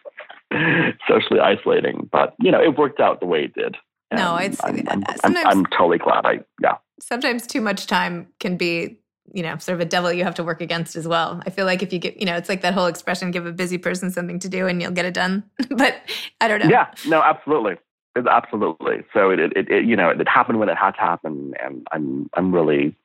socially 1.08 1.40
isolating. 1.40 2.08
But 2.10 2.34
you 2.40 2.50
know, 2.50 2.62
it 2.62 2.76
worked 2.78 3.00
out 3.00 3.20
the 3.20 3.26
way 3.26 3.44
it 3.44 3.54
did. 3.54 3.76
No, 4.12 4.36
it's- 4.38 4.60
I'm, 4.64 4.82
I'm, 4.88 5.04
uh, 5.06 5.14
I'm, 5.24 5.36
I'm 5.46 5.66
totally 5.66 5.98
glad. 5.98 6.26
I 6.26 6.40
yeah. 6.60 6.76
Sometimes 7.00 7.46
too 7.46 7.60
much 7.60 7.86
time 7.86 8.26
can 8.40 8.56
be, 8.56 8.98
you 9.32 9.42
know, 9.42 9.56
sort 9.58 9.74
of 9.76 9.80
a 9.80 9.84
devil 9.84 10.12
you 10.12 10.24
have 10.24 10.34
to 10.34 10.44
work 10.44 10.60
against 10.60 10.96
as 10.96 11.06
well. 11.06 11.40
I 11.46 11.50
feel 11.50 11.64
like 11.64 11.82
if 11.82 11.92
you 11.92 11.98
get, 11.98 12.18
you 12.18 12.26
know, 12.26 12.36
it's 12.36 12.48
like 12.48 12.60
that 12.62 12.74
whole 12.74 12.86
expression: 12.86 13.30
give 13.30 13.46
a 13.46 13.52
busy 13.52 13.78
person 13.78 14.10
something 14.10 14.38
to 14.40 14.48
do, 14.48 14.66
and 14.66 14.82
you'll 14.82 14.90
get 14.90 15.04
it 15.04 15.14
done. 15.14 15.44
but 15.70 15.96
I 16.40 16.48
don't 16.48 16.60
know. 16.60 16.68
Yeah, 16.68 16.88
no, 17.06 17.22
absolutely, 17.22 17.76
It's 18.16 18.26
absolutely. 18.26 19.04
So 19.14 19.30
it, 19.30 19.38
it, 19.38 19.52
it, 19.56 19.70
it, 19.70 19.84
you 19.84 19.96
know, 19.96 20.10
it 20.10 20.28
happened 20.28 20.58
when 20.58 20.68
it 20.68 20.76
had 20.76 20.90
to 20.92 21.00
happen, 21.00 21.54
and 21.64 21.86
I'm, 21.92 22.28
I'm 22.34 22.52
really. 22.54 22.96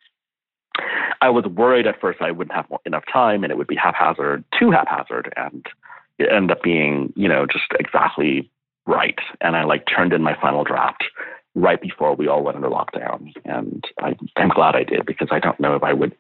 I 1.22 1.30
was 1.30 1.46
worried 1.46 1.88
at 1.88 2.00
first 2.00 2.22
I 2.22 2.32
wouldn't 2.32 2.56
have 2.56 2.68
enough 2.86 3.04
time, 3.12 3.44
and 3.44 3.52
it 3.52 3.58
would 3.58 3.68
be 3.68 3.76
haphazard, 3.76 4.44
too 4.58 4.72
haphazard, 4.72 5.34
and 5.36 5.66
it 6.20 6.30
ended 6.32 6.58
up 6.58 6.64
being, 6.64 7.14
you 7.16 7.28
know, 7.28 7.46
just 7.46 7.66
exactly 7.80 8.50
right. 8.86 9.20
And 9.42 9.56
I 9.56 9.64
like 9.64 9.86
turned 9.88 10.14
in 10.14 10.22
my 10.22 10.36
final 10.40 10.64
draft 10.64 11.04
right 11.56 11.82
before 11.82 12.16
we 12.16 12.28
all 12.28 12.44
went 12.44 12.58
into 12.58 12.70
lockdown, 12.70 13.34
and 13.46 13.84
I, 14.02 14.16
I'm 14.36 14.50
glad 14.50 14.76
I 14.76 14.84
did 14.84 15.06
because 15.06 15.30
I 15.32 15.40
don't 15.40 15.60
know 15.60 15.76
if 15.76 15.84
I 15.84 15.94
would 15.94 16.16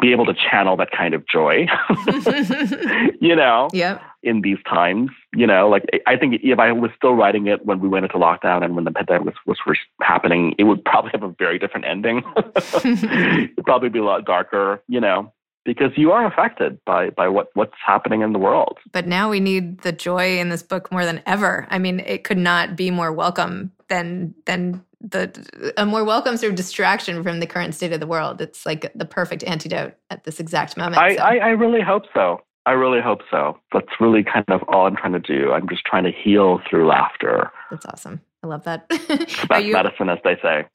be 0.00 0.12
able 0.12 0.26
to 0.26 0.34
channel 0.34 0.76
that 0.76 0.90
kind 0.90 1.14
of 1.14 1.26
joy, 1.26 1.66
you 3.20 3.34
know 3.34 3.68
Yep. 3.72 4.02
in 4.22 4.42
these 4.42 4.58
times. 4.68 5.10
You 5.34 5.46
know, 5.46 5.68
like 5.68 5.84
I 6.06 6.16
think 6.16 6.40
if 6.42 6.58
I 6.58 6.72
was 6.72 6.90
still 6.96 7.14
writing 7.14 7.46
it 7.46 7.64
when 7.64 7.80
we 7.80 7.88
went 7.88 8.04
into 8.04 8.18
lockdown 8.18 8.64
and 8.64 8.74
when 8.76 8.84
the 8.84 8.90
pandemic 8.90 9.24
was, 9.26 9.34
was 9.46 9.58
first 9.66 9.80
happening, 10.02 10.54
it 10.58 10.64
would 10.64 10.84
probably 10.84 11.10
have 11.12 11.22
a 11.22 11.34
very 11.38 11.58
different 11.58 11.86
ending. 11.86 12.22
It'd 12.84 13.64
probably 13.64 13.88
be 13.88 13.98
a 13.98 14.04
lot 14.04 14.24
darker, 14.24 14.82
you 14.88 15.00
know, 15.00 15.32
because 15.64 15.92
you 15.96 16.12
are 16.12 16.26
affected 16.26 16.78
by 16.84 17.10
by 17.10 17.28
what 17.28 17.48
what's 17.54 17.74
happening 17.84 18.20
in 18.22 18.32
the 18.32 18.38
world. 18.38 18.78
But 18.92 19.06
now 19.06 19.30
we 19.30 19.40
need 19.40 19.80
the 19.80 19.92
joy 19.92 20.38
in 20.38 20.48
this 20.50 20.62
book 20.62 20.90
more 20.92 21.04
than 21.04 21.22
ever. 21.26 21.66
I 21.70 21.78
mean, 21.78 22.00
it 22.00 22.24
could 22.24 22.38
not 22.38 22.76
be 22.76 22.90
more 22.90 23.12
welcome 23.12 23.72
than 23.88 24.34
than 24.46 24.84
the 25.00 25.72
a 25.76 25.84
more 25.84 26.04
welcome 26.04 26.36
sort 26.36 26.50
of 26.50 26.56
distraction 26.56 27.22
from 27.22 27.40
the 27.40 27.46
current 27.46 27.74
state 27.74 27.92
of 27.92 28.00
the 28.00 28.06
world. 28.06 28.40
It's 28.40 28.64
like 28.64 28.92
the 28.94 29.04
perfect 29.04 29.44
antidote 29.44 29.94
at 30.10 30.24
this 30.24 30.40
exact 30.40 30.76
moment. 30.76 30.98
I, 31.02 31.16
So, 31.16 31.22
I 31.22 31.36
I 31.36 31.48
really 31.50 31.82
hope 31.82 32.04
so. 32.14 32.40
I 32.66 32.72
really 32.72 33.00
hope 33.00 33.20
so. 33.30 33.58
That's 33.72 34.00
really 34.00 34.24
kind 34.24 34.44
of 34.48 34.60
all 34.68 34.86
I'm 34.86 34.96
trying 34.96 35.12
to 35.12 35.20
do. 35.20 35.52
I'm 35.52 35.68
just 35.68 35.84
trying 35.84 36.02
to 36.02 36.10
heal 36.10 36.60
through 36.68 36.88
laughter. 36.88 37.50
that's 37.70 37.86
awesome. 37.86 38.20
I 38.42 38.48
love 38.48 38.64
that. 38.64 38.88
Best 39.48 39.64
you 39.64 39.72
medicine, 39.72 40.08
as 40.08 40.18
they 40.24 40.36
say. 40.42 40.66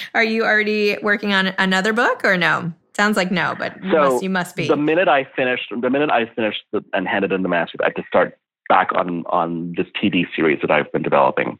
are 0.14 0.24
you 0.24 0.44
already 0.44 0.98
working 1.02 1.32
on 1.32 1.48
another 1.58 1.92
book 1.92 2.24
or 2.24 2.36
no? 2.36 2.72
Sounds 2.96 3.16
like 3.16 3.30
no, 3.30 3.54
but 3.58 3.82
you, 3.82 3.90
So 3.90 4.10
must, 4.10 4.22
you 4.22 4.30
must 4.30 4.56
be. 4.56 4.68
The 4.68 4.76
minute 4.76 5.08
I 5.08 5.26
finished, 5.34 5.72
the 5.80 5.90
minute 5.90 6.10
I 6.10 6.26
finished 6.34 6.62
the, 6.72 6.84
and 6.92 7.08
handed 7.08 7.32
in 7.32 7.42
the 7.42 7.48
manuscript, 7.48 7.82
I 7.82 7.86
had 7.86 7.96
to 7.96 8.06
start 8.06 8.38
back 8.68 8.90
on 8.94 9.24
on 9.26 9.74
this 9.76 9.86
TV 10.00 10.24
series 10.36 10.60
that 10.60 10.70
I've 10.70 10.90
been 10.92 11.02
developing. 11.02 11.58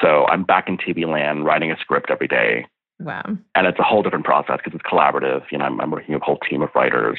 So 0.00 0.26
I'm 0.26 0.44
back 0.44 0.68
in 0.68 0.76
TV 0.76 1.06
land, 1.06 1.44
writing 1.44 1.70
a 1.70 1.76
script 1.80 2.10
every 2.10 2.28
day, 2.28 2.66
wow. 3.00 3.24
and 3.54 3.66
it's 3.66 3.78
a 3.78 3.82
whole 3.82 4.02
different 4.02 4.24
process 4.24 4.58
because 4.62 4.78
it's 4.78 4.90
collaborative. 4.90 5.42
You 5.50 5.58
know, 5.58 5.64
I'm, 5.64 5.80
I'm 5.80 5.90
working 5.90 6.14
with 6.14 6.22
a 6.22 6.24
whole 6.24 6.38
team 6.48 6.62
of 6.62 6.70
writers. 6.74 7.18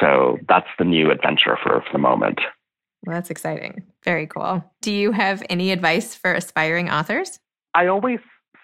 So 0.00 0.38
that's 0.48 0.68
the 0.78 0.84
new 0.84 1.10
adventure 1.10 1.56
for, 1.62 1.80
for 1.80 1.92
the 1.92 1.98
moment. 1.98 2.40
Well, 3.04 3.14
that's 3.14 3.30
exciting. 3.30 3.84
Very 4.04 4.26
cool. 4.26 4.64
Do 4.82 4.92
you 4.92 5.12
have 5.12 5.42
any 5.48 5.70
advice 5.70 6.14
for 6.14 6.32
aspiring 6.32 6.90
authors? 6.90 7.38
I 7.74 7.86
always 7.86 8.18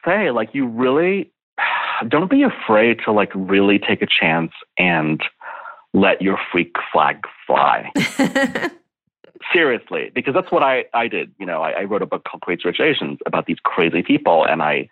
say, 0.04 0.30
like, 0.30 0.50
you 0.52 0.66
really 0.66 1.32
don't 2.08 2.30
be 2.30 2.42
afraid 2.42 2.98
to 3.04 3.12
like 3.12 3.30
really 3.34 3.78
take 3.78 4.02
a 4.02 4.06
chance 4.06 4.52
and 4.78 5.20
let 5.94 6.22
your 6.22 6.38
freak 6.50 6.74
flag 6.92 7.18
fly. 7.46 7.90
Seriously, 9.52 10.10
because 10.14 10.34
that's 10.34 10.52
what 10.52 10.62
I, 10.62 10.84
I 10.94 11.08
did. 11.08 11.32
You 11.38 11.46
know, 11.46 11.62
I, 11.62 11.70
I 11.70 11.84
wrote 11.84 12.02
a 12.02 12.06
book 12.06 12.24
called 12.24 12.42
Crazy 12.42 12.62
Rich 12.64 12.80
Asians 12.80 13.18
about 13.26 13.46
these 13.46 13.58
crazy 13.62 14.02
people, 14.02 14.44
and 14.44 14.62
I 14.62 14.88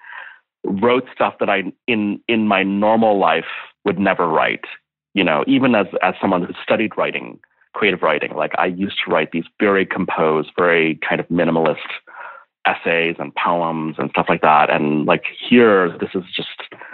wrote 0.64 1.04
stuff 1.14 1.34
that 1.40 1.50
I 1.50 1.72
in 1.86 2.20
in 2.28 2.48
my 2.48 2.62
normal 2.62 3.18
life 3.18 3.46
would 3.84 3.98
never 3.98 4.28
write. 4.28 4.64
You 5.14 5.24
know, 5.24 5.44
even 5.46 5.74
as 5.74 5.86
as 6.02 6.14
someone 6.20 6.42
who 6.42 6.52
studied 6.62 6.96
writing, 6.96 7.38
creative 7.74 8.02
writing, 8.02 8.34
like 8.34 8.52
I 8.58 8.66
used 8.66 8.96
to 9.04 9.10
write 9.10 9.32
these 9.32 9.44
very 9.58 9.84
composed, 9.84 10.50
very 10.56 10.98
kind 11.06 11.20
of 11.20 11.28
minimalist 11.28 11.78
essays 12.66 13.16
and 13.18 13.34
poems 13.34 13.96
and 13.98 14.10
stuff 14.10 14.26
like 14.28 14.42
that. 14.42 14.70
And 14.70 15.06
like 15.06 15.24
here, 15.48 15.96
this 15.98 16.10
is 16.14 16.24
just 16.34 16.48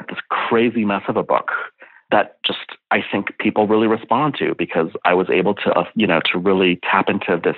this 0.08 0.18
crazy 0.30 0.84
mess 0.84 1.02
of 1.08 1.16
a 1.16 1.22
book 1.22 1.50
that 2.10 2.38
just 2.46 2.58
I 2.90 3.00
think 3.10 3.36
people 3.38 3.66
really 3.66 3.88
respond 3.88 4.36
to 4.38 4.54
because 4.56 4.90
I 5.04 5.14
was 5.14 5.28
able 5.30 5.54
to, 5.54 5.70
uh, 5.72 5.84
you 5.94 6.06
know, 6.06 6.20
to 6.32 6.38
really 6.38 6.78
tap 6.90 7.08
into 7.08 7.40
this 7.42 7.56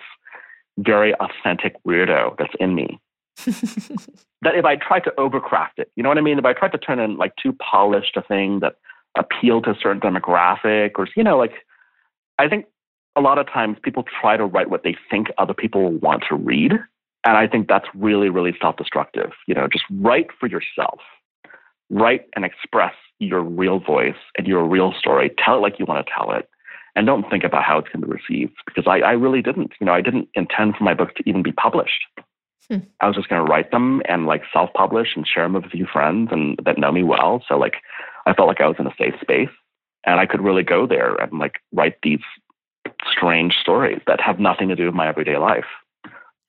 very 0.78 1.14
authentic 1.16 1.76
weirdo 1.84 2.36
that's 2.38 2.54
in 2.60 2.74
me. 2.74 2.98
that 4.42 4.54
if 4.54 4.64
I 4.64 4.76
tried 4.76 5.04
to 5.04 5.12
overcraft 5.18 5.78
it, 5.78 5.90
you 5.96 6.02
know 6.02 6.08
what 6.08 6.18
I 6.18 6.22
mean? 6.22 6.38
If 6.38 6.44
I 6.44 6.52
tried 6.52 6.72
to 6.72 6.78
turn 6.78 6.98
in 6.98 7.16
like 7.16 7.34
too 7.40 7.52
polished 7.52 8.16
a 8.16 8.22
thing 8.22 8.60
that 8.60 8.76
appealed 9.16 9.64
to 9.64 9.70
a 9.70 9.78
certain 9.80 10.00
demographic 10.00 10.92
or, 10.96 11.08
you 11.16 11.22
know, 11.22 11.36
like 11.36 11.52
I 12.38 12.48
think 12.48 12.66
a 13.16 13.20
lot 13.20 13.38
of 13.38 13.46
times 13.46 13.78
people 13.82 14.04
try 14.20 14.36
to 14.36 14.44
write 14.44 14.70
what 14.70 14.82
they 14.84 14.96
think 15.10 15.28
other 15.38 15.54
people 15.54 15.90
want 15.90 16.24
to 16.28 16.36
read. 16.36 16.72
And 17.24 17.36
I 17.36 17.48
think 17.48 17.68
that's 17.68 17.86
really, 17.94 18.28
really 18.28 18.56
self 18.60 18.76
destructive. 18.76 19.32
You 19.46 19.54
know, 19.54 19.66
just 19.70 19.84
write 19.90 20.28
for 20.38 20.48
yourself, 20.48 21.00
write 21.90 22.26
and 22.34 22.44
express 22.44 22.94
your 23.18 23.42
real 23.42 23.80
voice 23.80 24.16
and 24.36 24.46
your 24.46 24.64
real 24.66 24.92
story. 24.98 25.30
Tell 25.44 25.56
it 25.56 25.60
like 25.60 25.78
you 25.78 25.86
want 25.86 26.06
to 26.06 26.12
tell 26.12 26.32
it. 26.32 26.48
And 26.94 27.06
don't 27.06 27.28
think 27.30 27.44
about 27.44 27.64
how 27.64 27.78
it's 27.78 27.88
going 27.88 28.00
to 28.00 28.06
be 28.06 28.12
received 28.12 28.56
because 28.66 28.84
I, 28.86 29.00
I 29.00 29.12
really 29.12 29.42
didn't. 29.42 29.72
You 29.80 29.86
know, 29.86 29.92
I 29.92 30.00
didn't 30.00 30.28
intend 30.34 30.76
for 30.76 30.84
my 30.84 30.94
books 30.94 31.12
to 31.16 31.28
even 31.28 31.42
be 31.42 31.52
published. 31.52 32.04
Hmm. 32.68 32.78
I 33.00 33.06
was 33.06 33.16
just 33.16 33.28
going 33.28 33.44
to 33.44 33.50
write 33.50 33.70
them 33.70 34.02
and 34.08 34.26
like 34.26 34.42
self 34.52 34.70
publish 34.74 35.08
and 35.14 35.26
share 35.26 35.44
them 35.44 35.54
with 35.54 35.64
a 35.64 35.70
few 35.70 35.86
friends 35.86 36.30
and 36.32 36.58
that 36.64 36.78
know 36.78 36.92
me 36.92 37.04
well. 37.04 37.42
So 37.48 37.56
like 37.56 37.74
I 38.26 38.34
felt 38.34 38.48
like 38.48 38.60
I 38.60 38.66
was 38.66 38.76
in 38.78 38.86
a 38.86 38.94
safe 38.98 39.14
space 39.20 39.54
and 40.04 40.20
I 40.20 40.26
could 40.26 40.42
really 40.42 40.64
go 40.64 40.86
there 40.86 41.14
and 41.16 41.38
like 41.38 41.60
write 41.72 41.96
these 42.02 42.20
strange 43.10 43.54
stories 43.60 44.00
that 44.06 44.20
have 44.20 44.38
nothing 44.38 44.68
to 44.68 44.76
do 44.76 44.86
with 44.86 44.94
my 44.94 45.08
everyday 45.08 45.36
life. 45.38 45.66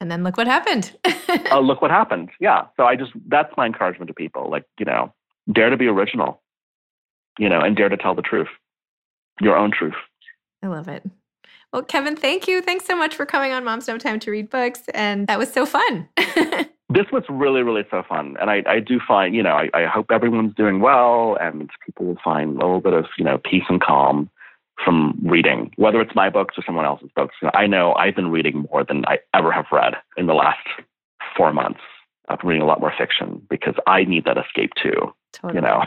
And 0.02 0.10
then 0.10 0.24
look 0.24 0.38
what 0.38 0.48
happened. 0.48 0.98
oh, 1.52 1.60
look 1.60 1.82
what 1.82 1.92
happened. 1.92 2.30
Yeah. 2.40 2.66
So 2.78 2.86
I 2.86 2.96
just, 2.96 3.12
that's 3.28 3.52
my 3.58 3.66
encouragement 3.66 4.08
to 4.08 4.14
people. 4.14 4.50
Like, 4.50 4.64
you 4.80 4.86
know, 4.86 5.14
dare 5.52 5.70
to 5.70 5.78
be 5.78 5.88
original, 5.88 6.42
you 7.38 7.50
know, 7.50 7.62
and 7.62 7.76
dare 7.76 7.90
to 7.90 7.98
tell 7.98 8.16
the 8.16 8.22
truth, 8.22 8.50
your 9.42 9.58
own 9.58 9.72
truth. 9.72 9.96
I 10.64 10.68
love 10.68 10.88
it. 10.88 11.04
Well, 11.72 11.84
Kevin, 11.84 12.16
thank 12.16 12.48
you. 12.48 12.62
Thanks 12.62 12.86
so 12.86 12.96
much 12.96 13.16
for 13.16 13.26
coming 13.26 13.52
on 13.52 13.64
Moms 13.64 13.86
Don't 13.86 14.00
Time 14.00 14.20
to 14.22 14.32
Read 14.32 14.50
Books. 14.50 14.82
And 14.94 15.28
that 15.28 15.38
was 15.38 15.52
so 15.54 15.66
fun. 15.66 16.10
this 16.18 17.06
was 17.12 17.24
really, 17.30 17.62
really 17.62 17.84
so 17.92 18.02
fun. 18.10 18.36
And 18.42 18.50
I, 18.50 18.64
I 18.66 18.80
do 18.80 19.00
find, 19.08 19.36
you 19.36 19.44
know, 19.44 19.52
I, 19.52 19.70
I 19.74 19.86
hope 19.86 20.08
everyone's 20.10 20.56
doing 20.56 20.80
well 20.80 21.38
and 21.40 21.70
people 21.86 22.08
will 22.08 22.18
find 22.24 22.56
a 22.56 22.66
little 22.66 22.82
bit 22.82 22.94
of, 22.94 23.06
you 23.20 23.24
know, 23.24 23.38
peace 23.38 23.66
and 23.70 23.80
calm 23.80 24.30
from 24.84 25.20
reading, 25.24 25.72
whether 25.76 26.02
it's 26.02 26.16
my 26.16 26.30
books 26.30 26.58
or 26.58 26.64
someone 26.66 26.86
else's 26.86 27.10
books. 27.16 27.36
You 27.42 27.48
know, 27.48 27.52
I 27.54 27.68
know 27.68 27.94
I've 27.94 28.16
been 28.16 28.32
reading 28.32 28.66
more 28.72 28.84
than 28.84 29.06
I 29.06 29.20
ever 29.36 29.52
have 29.52 29.66
read 29.72 29.94
in 30.18 30.26
the 30.26 30.34
last 30.34 30.66
four 31.38 31.54
months. 31.54 31.82
Been 32.38 32.48
reading 32.48 32.62
a 32.62 32.66
lot 32.66 32.80
more 32.80 32.94
fiction 32.98 33.42
because 33.50 33.76
I 33.88 34.04
need 34.06 34.26
that 34.26 34.38
escape 34.38 34.72
too. 34.82 35.14
Totally. 35.34 35.56
You 35.56 35.62
know, 35.62 35.84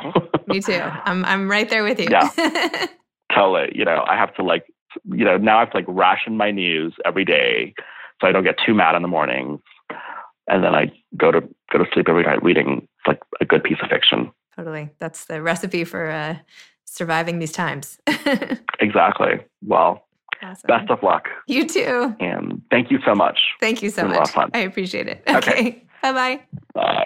Me 0.46 0.60
too. 0.60 0.80
I'm, 1.04 1.24
I'm 1.24 1.50
right 1.50 1.68
there 1.68 1.82
with 1.84 1.98
you. 2.00 2.08
Yeah. 2.10 2.28
totally. 3.34 3.72
You 3.74 3.84
know, 3.84 4.04
I 4.08 4.16
have 4.16 4.34
to 4.36 4.42
like, 4.42 4.64
you 5.10 5.24
know, 5.24 5.36
now 5.38 5.56
I 5.56 5.60
have 5.60 5.70
to 5.70 5.78
like 5.78 5.86
ration 5.88 6.36
my 6.36 6.50
news 6.50 6.94
every 7.04 7.24
day 7.24 7.74
so 8.20 8.26
I 8.28 8.32
don't 8.32 8.44
get 8.44 8.56
too 8.64 8.74
mad 8.74 8.94
in 8.94 9.02
the 9.02 9.08
mornings. 9.08 9.60
And 10.48 10.62
then 10.64 10.74
I 10.74 10.92
go 11.16 11.30
to 11.30 11.40
go 11.72 11.78
to 11.78 11.84
sleep 11.92 12.08
every 12.08 12.24
night 12.24 12.42
reading 12.42 12.86
like 13.06 13.20
a 13.40 13.44
good 13.44 13.62
piece 13.64 13.78
of 13.82 13.88
fiction. 13.88 14.30
totally. 14.56 14.90
That's 14.98 15.24
the 15.24 15.40
recipe 15.42 15.84
for 15.84 16.10
uh, 16.10 16.36
surviving 16.84 17.38
these 17.38 17.52
times. 17.52 17.98
Exactly. 18.80 19.34
Well, 19.64 20.04
awesome. 20.42 20.66
best 20.66 20.90
of 20.90 21.04
luck. 21.04 21.28
You 21.46 21.68
too. 21.68 22.16
And 22.18 22.60
thank 22.68 22.90
you 22.90 22.98
so 23.06 23.14
much. 23.14 23.38
Thank 23.60 23.80
you 23.80 23.90
so 23.90 24.02
It 24.02 24.08
was 24.08 24.12
a 24.16 24.18
lot 24.18 24.20
much. 24.22 24.28
of 24.30 24.34
fun. 24.34 24.50
I 24.54 24.58
appreciate 24.60 25.06
it. 25.06 25.22
Okay. 25.28 25.36
Okay. 25.38 25.84
Bye 26.02 26.12
bye. 26.12 26.40
Bye. 26.74 27.04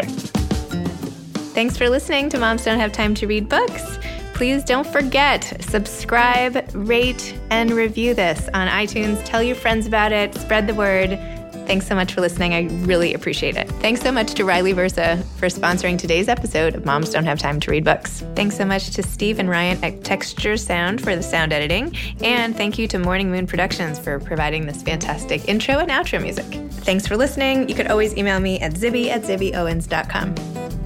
Thanks 1.53 1.77
for 1.77 1.89
listening 1.89 2.29
to 2.31 2.39
Moms 2.39 2.65
Don't 2.65 2.79
Have 2.79 2.93
Time 2.93 3.15
to 3.15 3.27
Read 3.27 3.49
Books. 3.49 3.99
Please 4.35 4.63
don't 4.65 4.87
forget, 4.87 5.57
subscribe, 5.61 6.71
rate, 6.75 7.35
and 7.51 7.71
review 7.71 8.13
this 8.13 8.49
on 8.53 8.69
iTunes. 8.69 9.25
Tell 9.25 9.43
your 9.43 9.57
friends 9.57 9.87
about 9.87 10.13
it, 10.13 10.35
spread 10.35 10.67
the 10.67 10.75
word. 10.75 11.19
Thanks 11.67 11.87
so 11.87 11.95
much 11.95 12.15
for 12.15 12.21
listening. 12.21 12.55
I 12.55 12.69
really 12.85 13.15
appreciate 13.15 13.57
it. 13.57 13.69
Thanks 13.81 14.01
so 14.01 14.13
much 14.13 14.35
to 14.35 14.45
Riley 14.45 14.73
Versa 14.73 15.23
for 15.37 15.47
sponsoring 15.47 15.99
today's 15.99 16.29
episode 16.29 16.75
of 16.75 16.85
Moms 16.85 17.11
Don't 17.11 17.25
Have 17.25 17.39
Time 17.39 17.61
to 17.61 17.71
Read 17.71 17.85
Books. 17.85 18.23
Thanks 18.35 18.57
so 18.57 18.65
much 18.65 18.91
to 18.91 19.03
Steve 19.03 19.39
and 19.39 19.49
Ryan 19.51 19.83
at 19.83 20.05
Texture 20.05 20.57
Sound 20.57 21.03
for 21.03 21.17
the 21.17 21.23
sound 21.23 21.53
editing. 21.53 21.97
And 22.23 22.57
thank 22.57 22.79
you 22.79 22.87
to 22.89 22.99
Morning 22.99 23.31
Moon 23.31 23.47
Productions 23.47 23.99
for 23.99 24.21
providing 24.21 24.67
this 24.67 24.83
fantastic 24.83 25.49
intro 25.49 25.79
and 25.79 25.91
outro 25.91 26.23
music. 26.23 26.47
Thanks 26.85 27.07
for 27.07 27.17
listening. 27.17 27.69
You 27.69 27.75
could 27.75 27.89
always 27.89 28.17
email 28.17 28.39
me 28.41 28.61
at 28.61 28.73
zibby 28.75 29.09
at 29.09 29.23
zibbyowens.com. 29.23 30.86